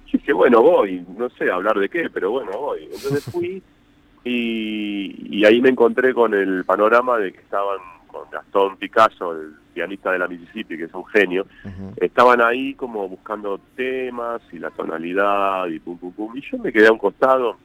Yo 0.06 0.18
dije 0.18 0.32
bueno 0.32 0.62
voy, 0.62 1.04
no 1.14 1.28
sé 1.28 1.50
hablar 1.50 1.78
de 1.78 1.90
qué, 1.90 2.09
pero 2.09 2.30
bueno 2.30 2.52
voy. 2.52 2.85
Entonces 2.85 3.25
fui 3.25 3.62
y, 4.25 5.45
ahí 5.45 5.61
me 5.61 5.71
encontré 5.71 6.14
con 6.14 6.35
el 6.35 6.64
panorama 6.64 7.19
de 7.19 7.33
que 7.33 7.41
estaban 7.41 7.79
con 8.07 8.31
Gastón 8.31 8.76
Picasso, 8.76 9.33
el 9.33 9.55
pianista 9.75 10.12
de 10.12 10.19
la 10.19 10.29
Mississippi, 10.29 10.76
que 10.76 10.85
es 10.85 10.95
un 10.95 11.07
genio, 11.07 11.47
estaban 11.97 12.41
ahí 12.41 12.75
como 12.75 13.09
buscando 13.09 13.59
temas 13.75 14.43
y 14.52 14.59
la 14.59 14.71
tonalidad 14.71 15.67
y 15.67 15.81
pum 15.81 15.99
pum 15.99 16.12
pum. 16.12 16.37
Y 16.37 16.43
yo 16.43 16.59
me 16.59 16.73
quedé 16.73 16.88
a 16.88 16.93
un 16.93 16.99
costado 16.99 17.57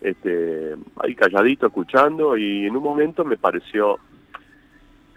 este, 0.00 0.74
ahí 0.96 1.14
calladito 1.14 1.66
escuchando 1.66 2.36
y 2.36 2.66
en 2.66 2.76
un 2.76 2.82
momento 2.82 3.24
me 3.24 3.36
pareció 3.36 3.98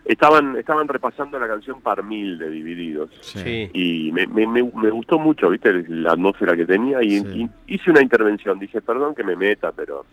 estaban 0.08 0.56
estaban 0.58 0.88
repasando 0.88 1.40
la 1.40 1.48
canción 1.48 1.82
Par 1.82 2.04
Mil 2.04 2.38
de 2.38 2.50
Divididos. 2.50 3.10
Y 3.46 4.12
me, 4.12 4.26
me, 4.28 4.48
me, 4.48 4.62
gustó 4.90 5.20
mucho 5.20 5.50
viste 5.50 5.86
la 5.90 6.14
atmósfera 6.14 6.56
que 6.56 6.66
tenía 6.66 7.04
y, 7.04 7.50
hice 7.68 7.92
una 7.92 8.02
intervención. 8.02 8.60
Dije 8.60 8.82
perdón 8.82 9.16
que 9.16 9.24
me 9.24 9.36
meta 9.36 9.72
pero 9.72 10.06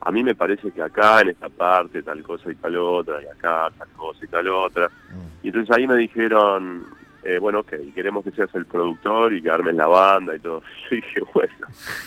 a 0.00 0.10
mí 0.10 0.22
me 0.22 0.34
parece 0.34 0.70
que 0.70 0.82
acá 0.82 1.20
en 1.22 1.30
esta 1.30 1.48
parte 1.48 2.02
tal 2.02 2.22
cosa 2.22 2.50
y 2.50 2.54
tal 2.54 2.76
otra 2.76 3.22
y 3.22 3.26
acá 3.26 3.68
tal 3.76 3.88
cosa 3.96 4.24
y 4.24 4.28
tal 4.28 4.48
otra. 4.48 4.88
Mm. 4.88 5.44
y 5.44 5.48
entonces 5.48 5.76
ahí 5.76 5.86
me 5.86 5.96
dijeron 5.96 6.84
eh, 7.28 7.38
bueno, 7.38 7.58
ok, 7.60 7.74
queremos 7.94 8.24
que 8.24 8.30
seas 8.30 8.48
el 8.54 8.64
productor 8.64 9.34
y 9.34 9.42
que 9.42 9.50
armes 9.50 9.74
la 9.74 9.86
banda 9.86 10.34
y 10.34 10.38
todo. 10.38 10.62
Yo 10.90 10.96
dije, 10.96 11.20
bueno, 11.34 11.52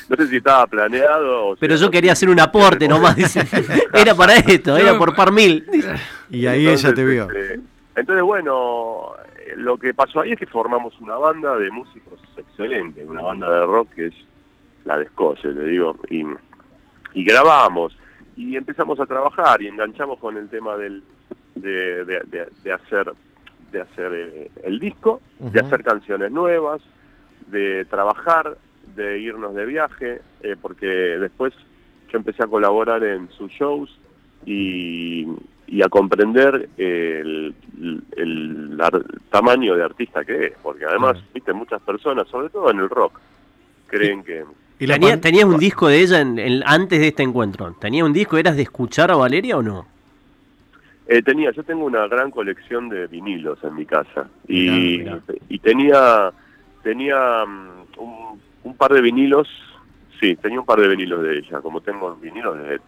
no 0.10 0.16
sé 0.16 0.28
si 0.28 0.38
estaba 0.38 0.66
planeado 0.66 1.50
o 1.50 1.56
Pero 1.58 1.76
yo 1.76 1.92
quería 1.92 2.14
hacer 2.14 2.28
un 2.28 2.40
aporte 2.40 2.88
nomás, 2.88 3.16
dice. 3.16 3.42
Era 3.94 4.16
para 4.16 4.38
esto, 4.38 4.76
era 4.76 4.98
por 4.98 5.16
par 5.16 5.32
mil. 5.32 5.64
Y 6.32 6.48
ahí 6.48 6.66
ella 6.66 6.94
te 6.94 7.04
vio. 7.04 7.30
Este, 7.30 7.60
entonces, 7.96 8.24
bueno, 8.24 9.12
eh, 9.38 9.54
lo 9.58 9.78
que 9.78 9.94
pasó 9.94 10.22
ahí 10.22 10.32
es 10.32 10.40
que 10.40 10.48
formamos 10.48 10.98
una 11.02 11.18
banda 11.18 11.58
de 11.58 11.70
músicos 11.70 12.20
excelente, 12.38 13.04
una 13.06 13.22
banda 13.22 13.50
de 13.50 13.66
rock 13.66 13.90
que 13.94 14.06
es 14.08 14.14
la 14.86 14.98
de 14.98 15.04
Escocia, 15.04 15.54
te 15.54 15.66
digo, 15.66 15.98
y, 16.10 16.24
y 17.14 17.24
grabamos 17.26 17.96
y 18.38 18.56
empezamos 18.56 19.00
a 19.02 19.06
trabajar 19.06 19.62
y 19.62 19.68
enganchamos 19.68 20.20
con 20.20 20.38
el 20.38 20.50
tema 20.50 20.78
del, 20.78 21.04
de, 21.56 22.06
de, 22.06 22.48
de 22.64 22.74
hacer 22.74 23.14
de 23.72 23.82
hacer 23.82 24.12
eh, 24.14 24.52
el 24.64 24.80
disco, 24.80 25.22
de 25.40 25.60
hacer 25.60 25.84
canciones 25.84 26.32
nuevas, 26.32 26.82
de 27.48 27.86
trabajar, 27.86 28.58
de 28.96 29.20
irnos 29.20 29.56
de 29.56 29.66
viaje, 29.66 30.22
eh, 30.42 30.56
porque 30.62 30.88
después 30.88 31.54
yo 32.12 32.18
empecé 32.18 32.44
a 32.44 32.48
colaborar 32.48 33.04
en 33.04 33.30
sus 33.32 33.52
shows 33.52 33.90
y, 34.46 35.28
a 35.84 35.90
comprender 35.90 36.70
el, 36.78 37.56
tamaño 39.30 39.76
de 39.76 39.84
artista 39.84 40.26
que 40.26 40.48
es, 40.48 40.54
porque 40.62 40.86
además, 40.86 41.18
viste, 41.34 41.54
muchas 41.54 41.82
personas, 41.82 42.28
sobre 42.28 42.50
todo 42.50 42.70
en 42.70 42.80
el 42.80 42.90
rock, 42.90 43.20
creen 43.88 44.24
que... 44.24 44.44
¿Y 44.80 44.88
¿Tenías 44.88 45.46
un 45.46 45.60
disco 45.60 45.88
de 45.88 46.02
ella 46.02 46.22
en, 46.22 46.64
antes 46.66 47.00
de 47.00 47.10
este 47.10 47.24
encuentro? 47.24 47.76
¿Tenía 47.80 48.04
un 48.04 48.14
disco? 48.14 48.38
¿Eras 48.38 48.56
de 48.56 48.64
escuchar 48.64 49.12
a 49.12 49.16
Valeria 49.16 49.58
o 49.58 49.62
no? 49.62 49.86
Eh, 51.12 51.22
tenía, 51.24 51.52
yo 51.52 51.62
tengo 51.64 51.84
una 51.84 52.08
gran 52.08 52.32
colección 52.32 52.88
de 52.88 53.06
vinilos 53.08 53.62
en 53.66 53.76
mi 53.76 53.86
casa. 53.86 54.30
Y, 54.48 55.04
y 55.50 55.60
tenía 55.60 56.32
tenía 56.84 57.46
mm, 57.46 58.38
un, 58.64 58.78
par 58.78 58.94
de 58.94 59.02
vinilos, 59.02 59.50
sí, 60.22 60.38
tenía 60.38 60.62
un 60.62 60.66
par 60.66 60.80
de 60.80 60.88
vinilos 60.88 61.22
de 61.22 61.40
ella, 61.40 61.60
como 61.60 61.82
tengo 61.82 62.16
vinilos 62.16 62.58
de, 62.58 62.80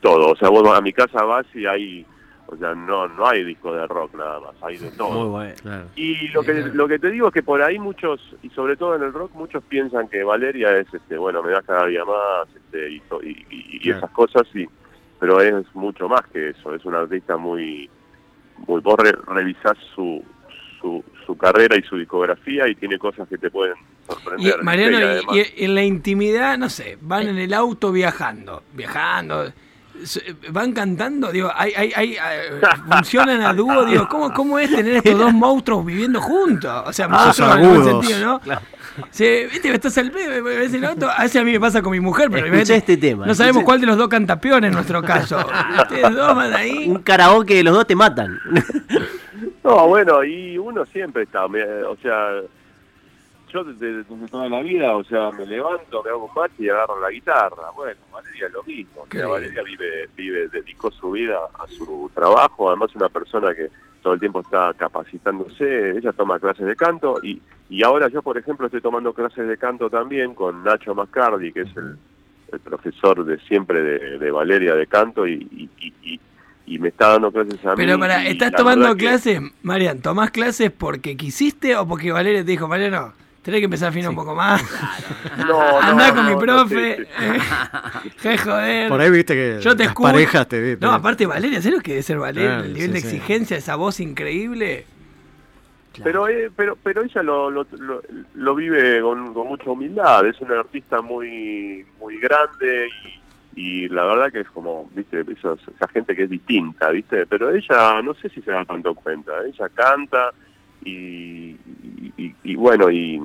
todo, 0.00 0.32
o 0.32 0.36
sea, 0.36 0.48
vos 0.48 0.68
a 0.76 0.80
mi 0.80 0.92
casa 0.92 1.22
vas 1.22 1.46
y 1.54 1.64
hay, 1.64 2.04
o 2.46 2.56
sea, 2.56 2.74
no 2.74 3.06
no 3.06 3.28
hay 3.28 3.44
disco 3.44 3.72
de 3.72 3.86
rock 3.86 4.16
nada 4.16 4.40
más, 4.40 4.56
hay 4.62 4.78
de 4.78 4.90
todo. 4.90 5.40
Y 5.94 6.28
lo 6.30 6.42
que 6.42 6.54
lo 6.74 6.88
que 6.88 6.98
te 6.98 7.12
digo 7.12 7.28
es 7.28 7.32
que 7.32 7.44
por 7.44 7.62
ahí 7.62 7.78
muchos 7.78 8.20
y 8.42 8.50
sobre 8.50 8.76
todo 8.76 8.96
en 8.96 9.04
el 9.04 9.12
rock 9.12 9.36
muchos 9.36 9.62
piensan 9.62 10.08
que 10.08 10.24
Valeria 10.24 10.76
es 10.78 10.92
este, 10.92 11.16
bueno, 11.16 11.44
me 11.44 11.52
da 11.52 11.62
cada 11.62 11.86
día 11.86 12.04
más, 12.04 12.48
este 12.56 12.90
y, 12.90 13.02
y, 13.22 13.80
y 13.82 13.90
esas 13.90 14.10
cosas 14.10 14.42
y 14.52 14.66
pero 15.22 15.40
es 15.40 15.72
mucho 15.74 16.08
más 16.08 16.22
que 16.32 16.48
eso, 16.48 16.74
es 16.74 16.84
un 16.84 16.96
artista 16.96 17.36
muy, 17.36 17.88
muy 18.66 18.80
vos 18.80 18.98
revisás 19.28 19.78
su, 19.94 20.20
su, 20.80 21.04
su, 21.24 21.36
carrera 21.36 21.76
y 21.76 21.82
su 21.84 21.96
discografía 21.96 22.66
y 22.66 22.74
tiene 22.74 22.98
cosas 22.98 23.28
que 23.28 23.38
te 23.38 23.48
pueden 23.48 23.76
sorprender. 24.04 24.56
Y, 24.60 24.64
Mariano, 24.64 25.22
y, 25.32 25.64
en 25.64 25.74
la 25.76 25.84
intimidad, 25.84 26.58
no 26.58 26.68
sé, 26.68 26.98
van 27.00 27.28
en 27.28 27.38
el 27.38 27.54
auto 27.54 27.92
viajando, 27.92 28.64
viajando, 28.72 29.52
van 30.50 30.72
cantando, 30.72 31.30
digo, 31.30 31.52
hay, 31.54 31.72
hay, 31.76 31.92
hay, 31.94 32.12
eh, 32.14 32.60
funcionan 32.90 33.42
a 33.42 33.54
dúo, 33.54 33.84
digo, 33.84 34.08
¿cómo, 34.08 34.34
¿cómo 34.34 34.58
es 34.58 34.74
tener 34.74 34.96
estos 34.96 35.16
dos 35.16 35.32
monstruos 35.32 35.86
viviendo 35.86 36.20
juntos? 36.20 36.82
O 36.84 36.92
sea, 36.92 37.06
monstruos 37.06 37.48
en 37.48 37.64
algún 37.64 37.84
sentido, 37.84 38.18
¿no? 38.26 38.40
Sí, 39.10 39.46
viste, 39.50 39.72
estás 39.72 39.96
al 39.98 40.10
ves 40.10 40.74
el 40.74 40.84
auto. 40.84 41.08
A 41.08 41.22
veces 41.22 41.40
a 41.40 41.44
mí 41.44 41.52
me 41.52 41.60
pasa 41.60 41.82
con 41.82 41.92
mi 41.92 42.00
mujer, 42.00 42.30
pero 42.30 42.46
este 42.54 42.96
tema. 42.96 43.26
No 43.26 43.34
sabemos 43.34 43.64
cuál 43.64 43.80
de 43.80 43.86
los 43.86 43.96
dos 43.96 44.08
canta 44.08 44.40
peor 44.40 44.64
en 44.64 44.72
nuestro 44.72 45.02
caso. 45.02 45.38
Ustedes 45.78 46.14
dos 46.14 46.36
van 46.36 46.54
ahí. 46.54 46.88
Un 46.88 47.02
karaoke, 47.02 47.62
los 47.62 47.74
dos 47.74 47.86
te 47.86 47.96
matan. 47.96 48.38
No, 49.64 49.88
bueno, 49.88 50.24
y 50.24 50.58
uno 50.58 50.84
siempre 50.86 51.22
está, 51.22 51.46
o 51.46 51.96
sea, 52.02 52.42
yo 53.52 53.64
desde, 53.64 54.04
toda 54.28 54.48
la 54.48 54.60
vida, 54.60 54.96
o 54.96 55.04
sea, 55.04 55.30
me 55.30 55.46
levanto, 55.46 56.02
me 56.02 56.10
hago 56.10 56.24
un 56.24 56.34
mate 56.34 56.54
y 56.58 56.68
agarro 56.68 57.00
la 57.00 57.10
guitarra. 57.10 57.70
Bueno, 57.74 58.00
Valeria 58.12 58.46
es 58.46 58.52
lo 58.52 58.62
mismo. 58.64 59.06
Valeria 59.12 59.62
vive, 59.62 60.08
vive, 60.16 60.48
dedicó 60.48 60.90
su 60.90 61.12
vida 61.12 61.38
a 61.58 61.66
su 61.68 62.10
trabajo, 62.14 62.68
además 62.70 62.90
es 62.90 62.96
una 62.96 63.08
persona 63.08 63.54
que 63.54 63.68
todo 64.02 64.14
el 64.14 64.20
tiempo 64.20 64.40
está 64.40 64.74
capacitándose, 64.74 65.96
ella 65.96 66.12
toma 66.12 66.38
clases 66.38 66.66
de 66.66 66.76
canto 66.76 67.18
y, 67.22 67.40
y 67.70 67.82
ahora 67.82 68.08
yo, 68.08 68.22
por 68.22 68.36
ejemplo, 68.36 68.66
estoy 68.66 68.80
tomando 68.80 69.12
clases 69.12 69.48
de 69.48 69.56
canto 69.56 69.88
también 69.88 70.34
con 70.34 70.64
Nacho 70.64 70.94
Mascardi, 70.94 71.52
que 71.52 71.62
es 71.62 71.76
el, 71.76 71.96
profesor 72.62 73.24
de 73.24 73.38
siempre 73.40 73.80
de, 73.82 74.30
Valeria 74.30 74.74
de 74.74 74.86
canto 74.86 75.26
y, 75.26 75.70
y, 75.78 76.20
y 76.66 76.78
me 76.78 76.88
está 76.88 77.08
dando 77.08 77.32
clases 77.32 77.64
a 77.64 77.70
mí. 77.70 77.76
Pero 77.76 77.98
para, 77.98 78.26
¿estás 78.26 78.52
tomando 78.52 78.94
clases, 78.96 79.40
Marian? 79.62 80.00
¿Tomás 80.00 80.30
clases 80.30 80.70
porque 80.70 81.16
quisiste 81.16 81.76
o 81.76 81.86
porque 81.86 82.12
Valeria 82.12 82.44
te 82.44 82.50
dijo, 82.50 82.68
Mariano, 82.68 83.12
tenés 83.42 83.60
que 83.60 83.64
empezar 83.64 83.86
a 83.86 83.90
afinar 83.90 84.10
un 84.10 84.16
poco 84.16 84.34
más? 84.34 84.62
No, 85.46 85.80
Andá 85.80 86.14
con 86.14 86.26
mi 86.28 86.36
profe. 86.36 87.06
Qué 88.20 88.38
joder. 88.38 88.88
Por 88.88 89.00
ahí 89.00 89.10
viste 89.10 89.34
que 89.34 89.60
Yo 89.60 89.74
te 89.76 89.84
las 89.84 89.92
escucho. 89.92 90.12
parejas 90.12 90.48
te 90.48 90.76
No, 90.80 90.92
aparte 90.92 91.26
Valeria, 91.26 91.60
¿sabes 91.60 91.78
lo 91.78 91.82
que 91.82 91.92
debe 91.92 92.02
ser 92.02 92.18
Valeria? 92.18 92.50
Claro, 92.50 92.64
el 92.64 92.74
nivel 92.74 92.88
sí, 92.88 92.94
de 92.94 93.00
sí. 93.00 93.06
exigencia, 93.16 93.56
esa 93.56 93.76
voz 93.76 94.00
increíble. 94.00 94.86
Pero, 96.02 96.26
eh, 96.28 96.50
pero, 96.56 96.76
pero 96.82 97.02
ella 97.02 97.22
lo, 97.22 97.50
lo, 97.50 97.66
lo, 97.78 98.02
lo 98.34 98.54
vive 98.54 99.00
con, 99.02 99.34
con 99.34 99.48
mucha 99.48 99.70
humildad. 99.70 100.26
Es 100.26 100.40
una 100.40 100.60
artista 100.60 101.02
muy, 101.02 101.84
muy 102.00 102.18
grande 102.18 102.88
y, 103.54 103.60
y 103.60 103.88
la 103.88 104.04
verdad 104.04 104.32
que 104.32 104.40
es 104.40 104.48
como, 104.50 104.88
viste, 104.94 105.20
esa, 105.20 105.52
esa 105.52 105.88
gente 105.88 106.16
que 106.16 106.22
es 106.22 106.30
distinta, 106.30 106.88
viste. 106.90 107.26
Pero 107.26 107.50
ella, 107.54 108.00
no 108.00 108.14
sé 108.14 108.30
si 108.30 108.40
se 108.40 108.50
da 108.50 108.64
tanto 108.64 108.94
cuenta. 108.94 109.32
Ella 109.46 109.68
canta 109.68 110.30
y, 110.84 111.56
y, 112.16 112.34
y- 112.44 112.56
bueno, 112.56 112.90
y, 112.90 113.22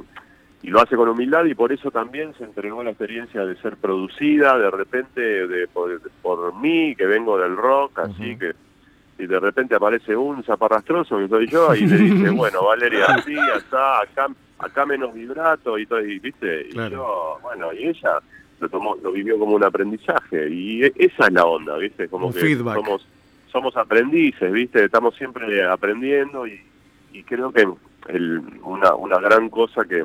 y 0.64 0.68
lo 0.70 0.80
hace 0.82 0.96
con 0.96 1.10
humildad 1.10 1.46
y 1.46 1.56
por 1.56 1.72
eso 1.72 1.92
también 1.92 2.34
se 2.38 2.44
entregó 2.44 2.84
la 2.84 2.90
experiencia 2.92 3.46
de 3.46 3.56
ser 3.58 3.78
producida 3.78 4.58
de 4.58 4.72
repente 4.72 5.22
de, 5.22 5.68
por, 5.68 6.00
por 6.22 6.56
mí, 6.56 6.96
que 6.96 7.06
vengo 7.06 7.38
del 7.38 7.56
rock, 7.56 8.00
así 8.00 8.36
que 8.38 8.54
y 9.20 9.26
de 9.26 9.40
repente 9.40 9.74
aparece 9.74 10.16
un 10.16 10.44
zaparrastroso 10.44 11.18
que 11.18 11.28
soy 11.28 11.48
yo 11.48 11.74
y 11.74 11.88
le 11.88 11.98
dice, 11.98 12.30
bueno, 12.30 12.64
Valeria, 12.66 13.06
así, 13.08 13.36
acá, 13.36 14.02
acá, 14.02 14.28
acá 14.60 14.86
menos 14.86 15.12
vibrato 15.14 15.78
y 15.80 15.86
todo, 15.88 16.02
y, 16.06 16.20
¿viste? 16.20 16.68
Y 16.70 16.74
Claro. 16.74 16.92
yo, 16.92 17.40
bueno, 17.42 17.74
y 17.74 17.88
ella 17.88 18.20
lo 18.60 18.70
tomó, 18.70 18.96
lo 19.02 19.12
vivió 19.12 19.40
como 19.40 19.56
un 19.56 19.64
aprendizaje 19.64 20.50
y 20.50 20.84
e- 20.84 20.94
esa 20.98 21.28
es 21.28 21.34
la 21.34 21.46
onda, 21.46 21.78
¿viste? 21.78 22.08
Como 22.08 22.28
Un 22.28 22.34
que 22.34 22.40
feedback. 22.42 22.76
somos 22.76 23.08
somos 23.52 23.76
aprendices, 23.78 24.52
¿viste? 24.52 24.84
Estamos 24.86 25.16
siempre 25.16 25.64
aprendiendo 25.66 26.46
y, 26.46 26.60
y 27.20 27.24
creo 27.24 27.52
que 27.52 27.68
el, 28.10 28.42
una, 28.64 28.94
una 28.96 29.20
gran 29.20 29.50
cosa 29.50 29.84
que, 29.86 30.04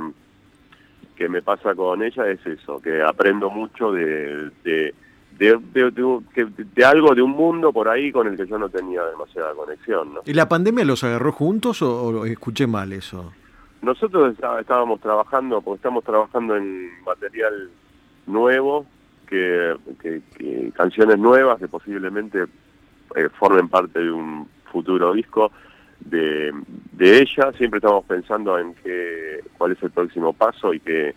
que 1.16 1.28
me 1.28 1.42
pasa 1.42 1.74
con 1.74 2.02
ella 2.02 2.28
es 2.28 2.44
eso, 2.46 2.80
que 2.80 3.02
aprendo 3.02 3.50
mucho 3.50 3.92
de, 3.92 4.50
de, 4.64 4.94
de, 5.38 5.58
de- 5.72 5.90
de- 5.90 6.20
que- 6.34 6.46
de 6.74 6.84
algo, 6.84 7.14
de 7.14 7.22
un 7.22 7.32
mundo 7.32 7.72
por 7.72 7.88
ahí 7.88 8.10
con 8.12 8.26
el 8.26 8.36
que 8.36 8.46
yo 8.46 8.58
no 8.58 8.68
tenía 8.68 9.02
demasiada 9.04 9.52
conexión, 9.54 10.14
¿no? 10.14 10.20
¿Y 10.24 10.32
la 10.34 10.48
pandemia 10.48 10.84
los 10.84 11.04
agarró 11.04 11.32
juntos 11.32 11.82
o, 11.82 12.06
o 12.08 12.24
escuché 12.26 12.66
mal 12.66 12.92
eso? 12.92 13.32
Nosotros 13.82 14.32
está- 14.34 14.60
estábamos 14.60 15.00
trabajando, 15.00 15.60
porque 15.60 15.76
estamos 15.78 16.04
trabajando 16.04 16.56
en 16.56 16.88
material 17.04 17.70
nuevo, 18.26 18.86
que, 19.26 19.74
que- 20.00 20.22
que 20.36 20.72
canciones 20.74 21.18
nuevas 21.18 21.58
que 21.58 21.68
posiblemente 21.68 22.44
eh, 23.16 23.28
formen 23.38 23.68
parte 23.68 23.98
de 24.00 24.10
un 24.10 24.48
futuro 24.70 25.12
disco 25.12 25.50
de, 26.04 26.52
de 26.92 27.20
ella. 27.22 27.52
Siempre 27.58 27.78
estamos 27.78 28.04
pensando 28.04 28.58
en 28.58 28.74
qué, 28.74 29.40
cuál 29.58 29.72
es 29.72 29.82
el 29.82 29.90
próximo 29.90 30.32
paso 30.32 30.72
y 30.74 30.80
que 30.80 31.14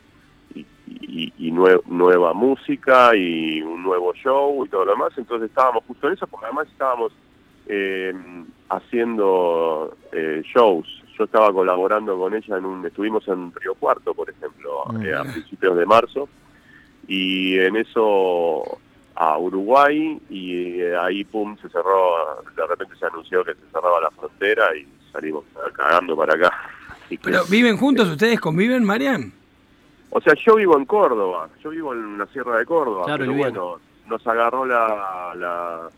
y, 0.53 0.65
y- 0.87 1.33
y 1.37 1.51
nue- 1.51 1.81
nueva 1.87 2.33
música 2.33 3.15
y 3.15 3.61
un 3.61 3.83
nuevo 3.83 4.13
show 4.13 4.63
y 4.65 4.69
todo 4.69 4.85
lo 4.85 4.91
demás. 4.91 5.13
Entonces 5.17 5.49
estábamos 5.49 5.83
justo 5.87 6.07
en 6.07 6.13
eso, 6.13 6.27
porque 6.27 6.45
además 6.45 6.67
estábamos 6.71 7.11
eh, 7.67 8.13
haciendo 8.69 9.95
eh, 10.11 10.41
shows. 10.53 10.87
Yo 11.17 11.23
estaba 11.25 11.51
colaborando 11.51 12.17
con 12.17 12.33
ella 12.35 12.57
en 12.57 12.65
un, 12.65 12.85
estuvimos 12.85 13.27
en 13.27 13.51
Río 13.55 13.73
Cuarto, 13.75 14.13
por 14.13 14.29
ejemplo, 14.29 14.83
eh, 15.01 15.13
a 15.15 15.23
principios 15.23 15.77
de 15.77 15.85
marzo, 15.85 16.27
y 17.07 17.57
en 17.59 17.75
eso 17.77 18.79
a 19.15 19.37
Uruguay, 19.37 20.19
y 20.29 20.81
eh, 20.81 20.97
ahí 20.97 21.23
pum, 21.23 21.55
se 21.61 21.69
cerró, 21.69 22.43
de 22.55 22.67
repente 22.67 22.95
se 22.99 23.05
anunció 23.05 23.43
que 23.43 23.53
se 23.53 23.61
cerraba 23.71 24.01
la 24.01 24.11
frontera 24.11 24.75
y 24.75 24.85
salimos 25.11 25.45
cagando 25.73 26.15
para 26.17 26.33
acá. 26.33 26.51
Así 27.05 27.17
que- 27.17 27.23
Pero 27.23 27.45
¿viven 27.45 27.77
juntos? 27.77 28.09
¿Ustedes 28.09 28.39
conviven, 28.39 28.83
Marian? 28.83 29.31
o 30.09 30.21
sea, 30.21 30.33
yo 30.45 30.55
vivo 30.55 30.77
en 30.77 30.85
Córdoba, 30.85 31.49
yo 31.63 31.69
vivo 31.71 31.93
en 31.93 32.17
la 32.17 32.25
Sierra 32.27 32.57
de 32.57 32.65
Córdoba, 32.65 33.03
Claro, 33.05 33.19
pero 33.25 33.33
bueno, 33.37 33.79
nos 34.07 34.25
agarró 34.27 34.65
la, 34.65 35.33
la 35.35 35.89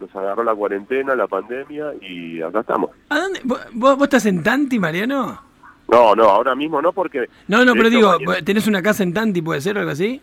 nos 0.00 0.16
agarró 0.16 0.42
la 0.42 0.54
cuarentena, 0.54 1.14
la 1.14 1.26
pandemia 1.26 1.92
y 2.00 2.40
acá 2.40 2.60
estamos. 2.60 2.90
¿A 3.10 3.18
dónde? 3.18 3.40
¿Vos, 3.44 3.60
vos 3.74 4.02
estás 4.02 4.26
en 4.26 4.42
Tanti, 4.42 4.78
Mariano? 4.78 5.40
No, 5.88 6.14
no, 6.16 6.24
ahora 6.24 6.54
mismo 6.54 6.80
no 6.80 6.92
porque 6.92 7.28
No, 7.48 7.64
no, 7.64 7.74
pero 7.74 7.90
digo, 7.90 8.12
mañana- 8.12 8.44
¿tenés 8.44 8.66
una 8.66 8.80
casa 8.82 9.02
en 9.02 9.12
Tanti, 9.12 9.42
puede 9.42 9.60
ser 9.60 9.76
algo 9.78 9.90
así? 9.90 10.20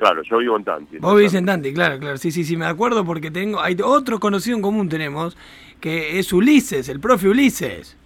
Claro, 0.00 0.22
yo 0.22 0.38
vivo 0.38 0.56
en 0.56 0.64
Tanti. 0.64 0.98
Vos 0.98 1.14
vivís 1.16 1.34
en 1.34 1.46
Tanti, 1.46 1.72
claro, 1.72 1.98
claro. 2.00 2.16
Sí, 2.16 2.32
sí, 2.32 2.42
sí, 2.44 2.56
me 2.56 2.66
acuerdo 2.66 3.04
porque 3.04 3.30
tengo. 3.30 3.60
Hay 3.60 3.76
otro 3.84 4.18
conocido 4.18 4.56
en 4.56 4.62
común 4.62 4.88
tenemos, 4.88 5.36
que 5.80 6.18
es 6.18 6.32
Ulises, 6.32 6.88
el 6.88 6.98
profe 6.98 7.28
Ulises. 7.28 7.96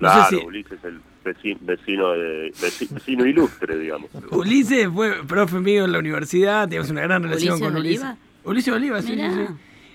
No 0.00 0.08
Claro, 0.10 0.28
sé 0.30 0.36
si- 0.38 0.44
Ulises 0.46 0.84
el 0.84 1.00
vecino, 1.24 1.58
vecino, 1.62 2.10
de, 2.12 2.52
veci- 2.60 2.88
vecino 2.90 3.24
ilustre, 3.26 3.78
digamos. 3.78 4.10
Ulises 4.30 4.88
fue 4.92 5.24
profe 5.26 5.58
mío 5.60 5.84
en 5.84 5.92
la 5.92 5.98
universidad, 5.98 6.64
teníamos 6.68 6.90
una 6.90 7.00
gran 7.02 7.22
relación 7.22 7.54
¿Ulises 7.54 7.68
con 7.68 7.76
Ulises. 7.80 8.00
Oliva? 8.04 8.16
Ulises 8.44 8.74
Oliva, 8.74 9.02
sí, 9.02 9.14
sí, 9.14 9.22
sí. 9.30 9.54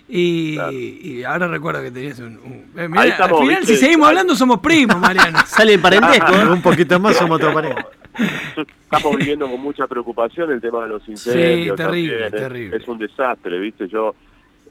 Y, 0.09 0.55
Claro. 0.55 0.71
y 0.73 1.23
ahora 1.23 1.47
recuerdo 1.47 1.81
que 1.81 1.89
tenías 1.91 2.19
un... 2.19 2.37
un- 2.37 2.65
eh, 2.77 2.87
mirá, 2.89 3.05
estamos, 3.05 3.39
al 3.39 3.47
final, 3.47 3.59
¿viste? 3.61 3.75
si 3.75 3.79
seguimos 3.81 4.09
hablando, 4.09 4.35
somos 4.35 4.59
primos, 4.59 4.97
Mariano. 4.99 5.39
Sale 5.47 5.73
en 5.73 5.81
parentesco. 5.81 6.33
¿eh? 6.33 6.47
Un 6.51 6.61
poquito 6.61 6.99
más 6.99 7.15
somos 7.15 7.37
otra 7.37 7.53
pareja. 7.53 7.85
Estamos 8.91 9.17
viviendo 9.17 9.49
con 9.49 9.59
mucha 9.61 9.87
preocupación 9.87 10.51
el 10.51 10.61
tema 10.61 10.83
de 10.83 10.89
los 10.89 11.07
incendios. 11.09 11.77
Sí, 11.77 11.83
terrible, 11.83 12.11
también, 12.19 12.23
es- 12.25 12.31
terrible. 12.31 12.77
Es, 12.77 12.87
un 12.87 12.97
desastre, 12.99 13.59
¿viste? 13.59 13.87
Yo, 13.87 14.15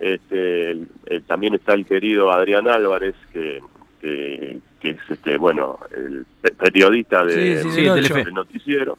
este, 0.01 0.71
el- 0.71 0.89
el- 1.07 1.23
también 1.25 1.55
está 1.55 1.75
el 1.75 1.85
querido 1.87 2.31
Adrián 2.31 2.69
Álvarez, 2.69 3.15
que, 3.33 3.61
que, 4.01 4.59
que 4.81 4.91
es, 4.91 4.99
este, 5.11 5.37
bueno, 5.39 5.79
el 5.97 6.25
pe- 6.41 6.53
periodista 6.53 7.25
de, 7.25 7.63
Sí, 7.63 7.71
sí, 7.71 7.83
del 8.25 8.35
noticiero, 8.35 8.99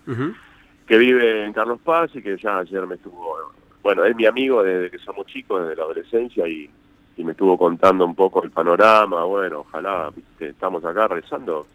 que 0.88 0.98
vive 0.98 1.46
en 1.46 1.54
Carlos 1.54 1.80
Paz 1.84 2.12
y 2.16 2.22
que 2.22 2.38
ya 2.38 2.60
ayer 2.60 2.86
me 2.86 2.96
estuvo, 2.96 3.38
bueno, 3.82 4.04
es 4.06 4.16
mi 4.16 4.26
amigo 4.26 4.62
desde 4.64 4.92
que 4.92 5.00
somos 5.00 5.26
chicos, 5.28 5.62
desde 5.64 5.76
la 5.78 5.84
adolescencia 5.84 6.48
y, 6.48 6.70
y 7.18 7.24
me 7.24 7.32
estuvo 7.32 7.58
contando 7.58 8.06
un 8.06 8.16
poco 8.16 8.44
el 8.44 8.52
panorama, 8.52 9.24
bueno, 9.24 9.60
ojalá, 9.62 10.10
¿viste? 10.16 10.48
estamos 10.50 10.84
acá 10.86 11.08
rezando 11.08 11.66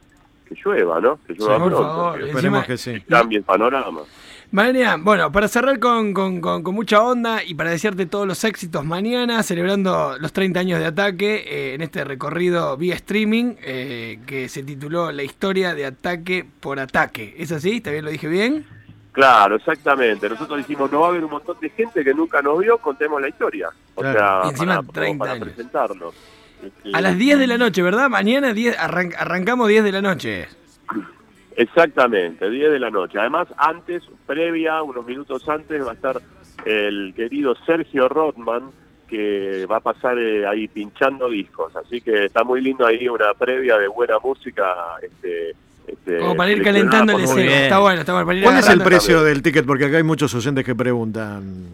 que 0.48 0.54
llueva, 0.64 1.00
¿no? 1.00 1.18
Que 1.26 1.34
llueva 1.34 1.54
Sí, 1.56 1.60
por 1.60 1.68
pronto, 1.72 1.88
favor. 1.88 2.12
que- 2.14 2.20
Encima- 2.20 2.38
Esperemos 2.38 2.64
que 2.66 2.76
sí. 2.78 3.00
cambie 3.08 3.38
el 3.38 3.44
panorama. 3.44 4.00
Marian, 4.50 5.04
bueno, 5.04 5.30
para 5.30 5.46
cerrar 5.46 5.78
con, 5.78 6.14
con- 6.14 6.40
con- 6.40 6.62
con 6.62 6.74
mucha 6.74 7.02
onda 7.02 7.44
y 7.44 7.54
para 7.54 7.68
desearte 7.70 8.06
todos 8.06 8.26
los 8.26 8.42
éxitos 8.44 8.82
mañana, 8.82 9.42
celebrando 9.42 10.16
los 10.18 10.32
30 10.32 10.60
años 10.60 10.80
de 10.80 10.86
ataque 10.86 11.44
eh, 11.46 11.74
en 11.74 11.82
este 11.82 12.02
recorrido 12.02 12.74
vía 12.78 12.94
streaming 12.94 13.56
eh, 13.62 14.20
que 14.26 14.48
se 14.48 14.62
tituló 14.62 15.12
La 15.12 15.22
historia 15.22 15.74
de 15.74 15.84
ataque 15.84 16.46
por 16.60 16.80
ataque. 16.80 17.34
¿Es 17.36 17.52
así? 17.52 17.76
¿Está 17.76 17.90
bien? 17.90 18.06
¿Lo 18.06 18.10
dije 18.10 18.26
bien? 18.26 18.64
Claro, 19.12 19.56
exactamente. 19.56 20.28
Nosotros 20.30 20.56
dijimos, 20.58 20.90
no 20.90 21.00
va 21.00 21.06
a 21.08 21.10
haber 21.10 21.24
un 21.24 21.30
montón 21.32 21.56
de 21.60 21.68
gente 21.70 22.02
que 22.02 22.14
nunca 22.14 22.40
nos 22.40 22.58
vio, 22.60 22.78
contemos 22.78 23.20
la 23.20 23.28
historia. 23.28 23.68
O 23.96 24.00
Claro. 24.00 24.18
sea, 24.18 24.40
Y 24.44 24.48
encima 24.50 24.66
para, 24.66 24.76
como 24.78 24.92
30 24.92 25.18
para 25.18 25.32
años. 25.32 25.44
presentarnos. 25.48 26.14
Este, 26.62 26.90
A 26.92 27.00
las 27.00 27.16
10 27.18 27.38
de 27.38 27.46
la 27.46 27.58
noche, 27.58 27.82
¿verdad? 27.82 28.08
Mañana 28.10 28.52
10, 28.52 28.76
arran- 28.78 29.14
arrancamos 29.18 29.68
10 29.68 29.84
de 29.84 29.92
la 29.92 30.02
noche. 30.02 30.48
Exactamente, 31.56 32.48
10 32.48 32.70
de 32.70 32.78
la 32.78 32.90
noche. 32.90 33.18
Además, 33.18 33.48
antes, 33.56 34.02
previa, 34.26 34.82
unos 34.82 35.04
minutos 35.04 35.48
antes, 35.48 35.84
va 35.84 35.90
a 35.90 35.94
estar 35.94 36.20
el 36.64 37.12
querido 37.16 37.54
Sergio 37.66 38.08
Rothman, 38.08 38.70
que 39.08 39.66
va 39.66 39.78
a 39.78 39.80
pasar 39.80 40.18
eh, 40.18 40.46
ahí 40.46 40.68
pinchando 40.68 41.28
discos. 41.28 41.74
Así 41.76 42.00
que 42.00 42.26
está 42.26 42.44
muy 42.44 42.60
lindo 42.60 42.86
ahí 42.86 43.08
una 43.08 43.34
previa 43.34 43.76
de 43.78 43.88
buena 43.88 44.18
música. 44.22 44.72
Este, 45.02 45.54
este, 45.86 46.18
Como 46.18 46.36
para 46.36 46.52
ir 46.52 46.62
calentando 46.62 47.16
el. 47.18 47.24
Está 47.24 47.78
bueno, 47.80 48.00
está 48.00 48.12
bueno. 48.12 48.26
Para 48.26 48.38
ir 48.38 48.44
¿Cuál 48.44 48.58
es 48.58 48.68
el 48.68 48.80
precio 48.82 49.24
del 49.24 49.42
ticket? 49.42 49.64
Porque 49.66 49.86
acá 49.86 49.96
hay 49.96 50.02
muchos 50.02 50.32
oyentes 50.34 50.64
que 50.64 50.74
preguntan. 50.74 51.66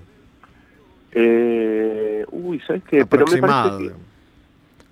Eh, 1.12 2.24
uy, 2.30 2.60
¿sabes 2.66 2.82
qué? 2.88 3.04
Pero 3.06 3.26
me 3.26 3.38
aproximado. 3.38 3.78
parece 3.78 3.92
que... 3.94 4.13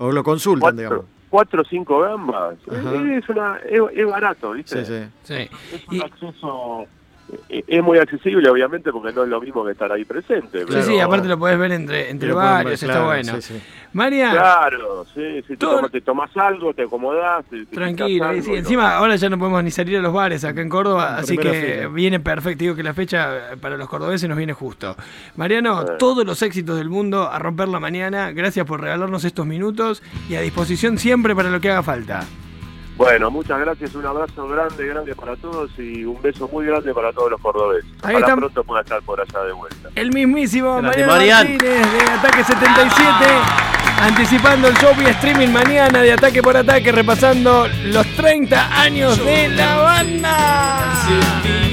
O 0.03 0.11
lo 0.11 0.25
consultan, 0.25 0.77
digamos. 0.77 1.05
cuatro, 1.05 1.09
cuatro 1.31 1.63
o 1.63 1.65
cinco 1.65 2.01
gambas. 2.01 2.57
Ajá. 2.69 2.95
Es, 3.17 3.29
una, 3.29 3.57
es, 3.59 3.81
es 3.95 4.07
barato, 4.07 4.51
¿viste? 4.53 4.85
Sí, 4.85 4.93
sí. 4.93 5.09
Sí. 5.23 5.75
Es 5.75 5.89
un 5.89 5.95
Y- 5.97 6.01
acceso. 6.03 6.87
Eh, 7.49 7.65
Es 7.67 7.83
muy 7.83 7.99
accesible, 7.99 8.49
obviamente, 8.51 8.91
porque 8.93 9.13
no 9.13 9.23
es 9.25 9.29
lo 9.29 9.41
mismo 9.41 9.65
que 9.65 9.73
estar 9.73 9.91
ahí 9.93 10.05
presente. 10.05 10.61
Sí, 10.61 10.65
pero- 10.69 10.83
sí, 10.83 10.99
aparte 11.01 11.29
lo 11.29 11.39
podés 11.39 11.59
ver 11.59 11.73
entre, 11.73 12.11
entre 12.11 12.29
ver, 12.29 12.37
varios, 12.37 12.75
está 12.83 12.87
claro, 12.87 13.07
bueno. 13.07 13.35
sí, 13.41 13.43
sí. 13.55 13.63
María, 13.95 14.31
Claro, 14.31 15.05
sí, 15.15 15.21
sí, 15.43 15.49
te, 15.49 15.57
Todo- 15.59 15.77
tomas, 15.77 15.91
te 15.93 16.01
tomás 16.01 16.37
algo, 16.37 16.73
te 16.75 16.83
acomodás. 16.85 17.45
te- 17.47 17.67
tranquilo. 17.67 18.25
algo, 18.25 18.43
sí, 18.43 18.55
encima 18.55 18.95
ahora 18.97 19.17
ya 19.17 19.29
no 19.29 19.39
podemos 19.39 19.63
ni 19.65 19.71
salir 19.71 19.99
a 19.99 20.01
los 20.01 20.13
bares 20.13 20.45
acá 20.45 20.61
en 20.63 20.69
Córdoba, 20.71 21.17
así 21.19 21.37
que 21.37 21.77
fila. 21.77 21.89
viene 21.89 22.19
perfecto. 22.21 22.61
Digo 22.65 22.75
que 22.75 22.83
la 22.83 22.95
fecha 22.95 23.53
eh, 23.53 23.57
para 23.61 23.77
los 23.77 23.89
cordobeses 23.89 24.29
nos 24.29 24.39
viene 24.39 24.53
justo. 24.55 24.97
Mariano, 25.37 25.83
Eh. 25.83 25.87
todos 25.99 26.25
los 26.25 26.41
éxitos 26.43 26.77
del 26.79 26.89
mundo 26.89 27.29
a 27.31 27.39
romper 27.39 27.69
la 27.69 27.81
mañana. 27.81 28.33
Gracias 28.33 28.65
por 28.67 28.81
regalarnos 28.81 29.25
estos 29.25 29.47
minutos 29.47 30.03
y 30.29 30.37
a 30.37 30.41
disposición 30.41 30.97
siempre 30.99 31.35
para 31.37 31.51
lo 31.51 31.61
que 31.61 31.71
haga 31.71 31.83
falta. 31.83 32.25
Bueno, 32.97 33.31
muchas 33.31 33.59
gracias, 33.59 33.95
un 33.95 34.07
abrazo 34.07 34.47
grande, 34.49 34.87
grande 34.87 35.15
para 35.15 35.37
todos 35.37 35.71
y 35.79 36.05
un 36.05 36.21
beso 36.21 36.49
muy 36.49 36.67
grande 36.67 36.93
para 36.93 37.13
todos 37.13 37.31
los 37.31 37.41
cordobeses. 37.41 37.91
Ahí 38.03 38.17
Ojalá 38.17 38.37
pronto 38.37 38.65
pueda 38.65 38.83
estar 38.83 39.03
por 39.03 39.21
allá 39.21 39.45
de 39.45 39.53
vuelta. 39.53 39.89
El 39.95 40.13
mismísimo 40.13 40.81
Mariano 40.81 41.13
Martínez 41.13 41.61
de 41.61 42.11
Ataque 42.11 42.45
77, 42.45 43.05
anticipando 44.01 44.69
el 44.69 44.75
show 44.77 44.95
vía 44.97 45.11
streaming 45.11 45.49
mañana 45.49 46.03
de 46.03 46.13
Ataque 46.13 46.43
por 46.43 46.57
Ataque, 46.57 46.93
repasando 46.93 47.67
los 47.87 48.07
30 48.17 48.83
años 48.83 49.25
de 49.25 49.49
la 49.49 49.77
banda. 49.79 51.72